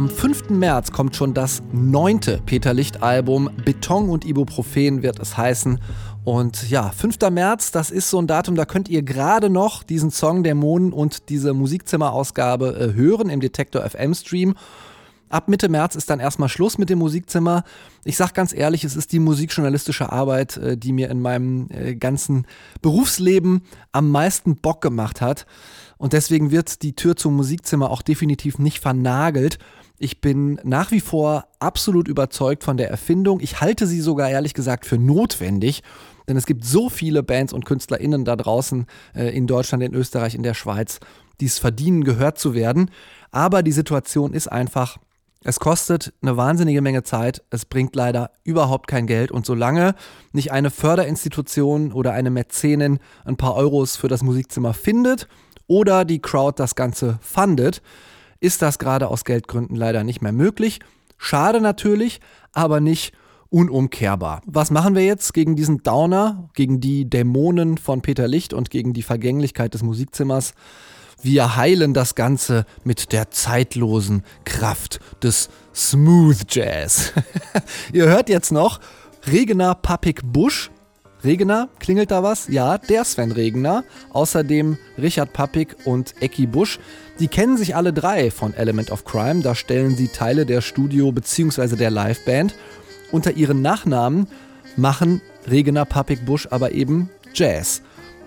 Am 0.00 0.08
5. 0.08 0.48
März 0.48 0.92
kommt 0.92 1.14
schon 1.14 1.34
das 1.34 1.62
neunte 1.74 2.40
Peter 2.46 2.72
Licht-Album. 2.72 3.50
Beton 3.66 4.08
und 4.08 4.24
Ibuprofen 4.24 5.02
wird 5.02 5.18
es 5.18 5.36
heißen. 5.36 5.78
Und 6.24 6.70
ja, 6.70 6.88
5. 6.88 7.18
März, 7.30 7.70
das 7.70 7.90
ist 7.90 8.08
so 8.08 8.18
ein 8.18 8.26
Datum, 8.26 8.54
da 8.54 8.64
könnt 8.64 8.88
ihr 8.88 9.02
gerade 9.02 9.50
noch 9.50 9.82
diesen 9.82 10.10
Song 10.10 10.42
Dämonen 10.42 10.94
und 10.94 11.28
diese 11.28 11.52
Musikzimmer-Ausgabe 11.52 12.78
äh, 12.78 12.94
hören 12.94 13.28
im 13.28 13.40
Detektor 13.40 13.82
FM 13.82 14.14
Stream. 14.14 14.54
Ab 15.28 15.48
Mitte 15.48 15.68
März 15.68 15.96
ist 15.96 16.08
dann 16.08 16.18
erstmal 16.18 16.48
Schluss 16.48 16.78
mit 16.78 16.88
dem 16.88 16.98
Musikzimmer. 16.98 17.62
Ich 18.02 18.16
sag 18.16 18.32
ganz 18.32 18.54
ehrlich, 18.54 18.84
es 18.84 18.96
ist 18.96 19.12
die 19.12 19.18
musikjournalistische 19.18 20.10
Arbeit, 20.10 20.56
äh, 20.56 20.78
die 20.78 20.94
mir 20.94 21.10
in 21.10 21.20
meinem 21.20 21.68
äh, 21.68 21.94
ganzen 21.94 22.46
Berufsleben 22.80 23.60
am 23.92 24.10
meisten 24.10 24.56
Bock 24.56 24.80
gemacht 24.80 25.20
hat. 25.20 25.44
Und 25.98 26.14
deswegen 26.14 26.50
wird 26.50 26.80
die 26.80 26.96
Tür 26.96 27.16
zum 27.16 27.36
Musikzimmer 27.36 27.90
auch 27.90 28.00
definitiv 28.00 28.58
nicht 28.58 28.80
vernagelt. 28.80 29.58
Ich 30.02 30.22
bin 30.22 30.58
nach 30.64 30.92
wie 30.92 31.00
vor 31.00 31.44
absolut 31.58 32.08
überzeugt 32.08 32.64
von 32.64 32.78
der 32.78 32.88
Erfindung. 32.88 33.38
Ich 33.40 33.60
halte 33.60 33.86
sie 33.86 34.00
sogar 34.00 34.30
ehrlich 34.30 34.54
gesagt 34.54 34.86
für 34.86 34.96
notwendig. 34.96 35.82
Denn 36.26 36.38
es 36.38 36.46
gibt 36.46 36.64
so 36.64 36.88
viele 36.88 37.22
Bands 37.22 37.52
und 37.52 37.66
KünstlerInnen 37.66 38.24
da 38.24 38.34
draußen 38.34 38.86
äh, 39.14 39.36
in 39.36 39.46
Deutschland, 39.46 39.82
in 39.82 39.92
Österreich, 39.92 40.34
in 40.34 40.42
der 40.42 40.54
Schweiz, 40.54 41.00
die 41.40 41.44
es 41.44 41.58
verdienen, 41.58 42.02
gehört 42.02 42.38
zu 42.38 42.54
werden. 42.54 42.90
Aber 43.30 43.62
die 43.62 43.72
Situation 43.72 44.32
ist 44.32 44.50
einfach, 44.50 44.96
es 45.44 45.60
kostet 45.60 46.14
eine 46.22 46.34
wahnsinnige 46.38 46.80
Menge 46.80 47.02
Zeit, 47.02 47.42
es 47.50 47.66
bringt 47.66 47.94
leider 47.94 48.30
überhaupt 48.42 48.86
kein 48.86 49.06
Geld 49.06 49.30
und 49.30 49.44
solange 49.44 49.94
nicht 50.32 50.50
eine 50.50 50.70
Förderinstitution 50.70 51.92
oder 51.92 52.12
eine 52.12 52.30
Mäzenin 52.30 53.00
ein 53.26 53.36
paar 53.36 53.54
Euros 53.54 53.98
für 53.98 54.08
das 54.08 54.22
Musikzimmer 54.22 54.72
findet 54.72 55.28
oder 55.66 56.06
die 56.06 56.22
Crowd 56.22 56.54
das 56.58 56.74
Ganze 56.74 57.18
fundet, 57.20 57.82
ist 58.40 58.62
das 58.62 58.78
gerade 58.78 59.08
aus 59.08 59.24
Geldgründen 59.24 59.76
leider 59.76 60.04
nicht 60.04 60.22
mehr 60.22 60.32
möglich. 60.32 60.80
Schade 61.18 61.60
natürlich, 61.60 62.20
aber 62.52 62.80
nicht 62.80 63.12
unumkehrbar. 63.50 64.42
Was 64.46 64.70
machen 64.70 64.94
wir 64.94 65.04
jetzt 65.04 65.34
gegen 65.34 65.56
diesen 65.56 65.82
Downer, 65.82 66.48
gegen 66.54 66.80
die 66.80 67.08
Dämonen 67.08 67.78
von 67.78 68.00
Peter 68.00 68.26
Licht 68.26 68.54
und 68.54 68.70
gegen 68.70 68.92
die 68.92 69.02
Vergänglichkeit 69.02 69.74
des 69.74 69.82
Musikzimmers? 69.82 70.54
Wir 71.22 71.56
heilen 71.56 71.92
das 71.92 72.14
Ganze 72.14 72.64
mit 72.82 73.12
der 73.12 73.30
zeitlosen 73.30 74.22
Kraft 74.44 75.00
des 75.22 75.50
Smooth 75.74 76.46
Jazz. 76.48 77.12
Ihr 77.92 78.06
hört 78.06 78.30
jetzt 78.30 78.52
noch 78.52 78.80
Regina 79.26 79.74
Papik 79.74 80.22
Busch 80.24 80.70
Regener, 81.22 81.68
klingelt 81.78 82.10
da 82.10 82.22
was? 82.22 82.48
Ja, 82.48 82.78
der 82.78 83.04
Sven 83.04 83.32
Regener. 83.32 83.84
Außerdem 84.12 84.78
Richard 84.96 85.32
Pappig 85.32 85.76
und 85.84 86.14
Ecki 86.20 86.46
Busch. 86.46 86.78
Die 87.18 87.28
kennen 87.28 87.56
sich 87.56 87.76
alle 87.76 87.92
drei 87.92 88.30
von 88.30 88.54
Element 88.54 88.90
of 88.90 89.04
Crime. 89.04 89.42
Da 89.42 89.54
stellen 89.54 89.96
sie 89.96 90.08
Teile 90.08 90.46
der 90.46 90.60
Studio- 90.60 91.12
bzw. 91.12 91.76
der 91.76 91.90
Liveband. 91.90 92.54
Unter 93.12 93.32
ihren 93.32 93.60
Nachnamen 93.60 94.28
machen 94.76 95.20
Regener, 95.50 95.84
Pappig, 95.84 96.24
Busch 96.24 96.48
aber 96.50 96.72
eben 96.72 97.10
Jazz. 97.34 97.82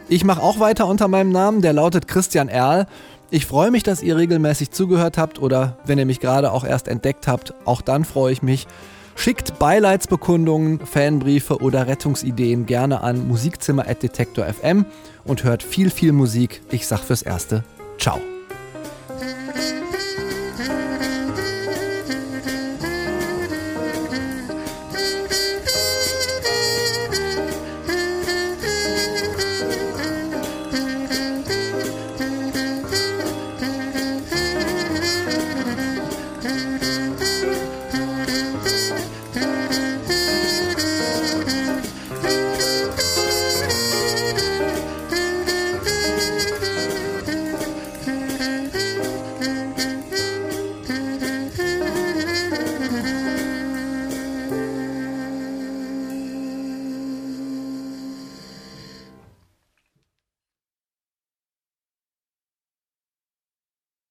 Ich 0.10 0.24
mache 0.24 0.42
auch 0.42 0.60
weiter 0.60 0.88
unter 0.88 1.08
meinem 1.08 1.32
Namen, 1.32 1.62
der 1.62 1.74
lautet 1.74 2.08
Christian 2.08 2.50
Erl. 2.50 2.88
Ich 3.32 3.46
freue 3.46 3.72
mich, 3.72 3.84
dass 3.84 4.04
ihr 4.04 4.18
regelmäßig 4.18 4.72
zugehört 4.72 5.18
habt 5.18 5.40
oder 5.40 5.78
wenn 5.86 5.98
ihr 5.98 6.06
mich 6.06 6.20
gerade 6.20 6.52
auch 6.52 6.64
erst 6.64 6.88
entdeckt 6.88 7.28
habt, 7.28 7.54
auch 7.66 7.82
dann 7.82 8.06
freue 8.06 8.32
ich 8.34 8.44
mich. 8.44 8.68
Schickt 9.16 9.60
Beileidsbekundungen, 9.60 10.80
Fanbriefe 10.80 11.58
oder 11.58 11.88
Rettungsideen 11.88 12.66
gerne 12.66 13.02
an 13.02 13.28
musikzimmer.detektor.fm 13.28 14.86
und 15.24 15.44
hört 15.44 15.64
viel, 15.64 15.90
viel 15.90 16.12
Musik. 16.12 16.62
Ich 16.72 16.88
sag 16.88 17.00
fürs 17.00 17.22
Erste, 17.22 17.64
ciao. 17.98 18.20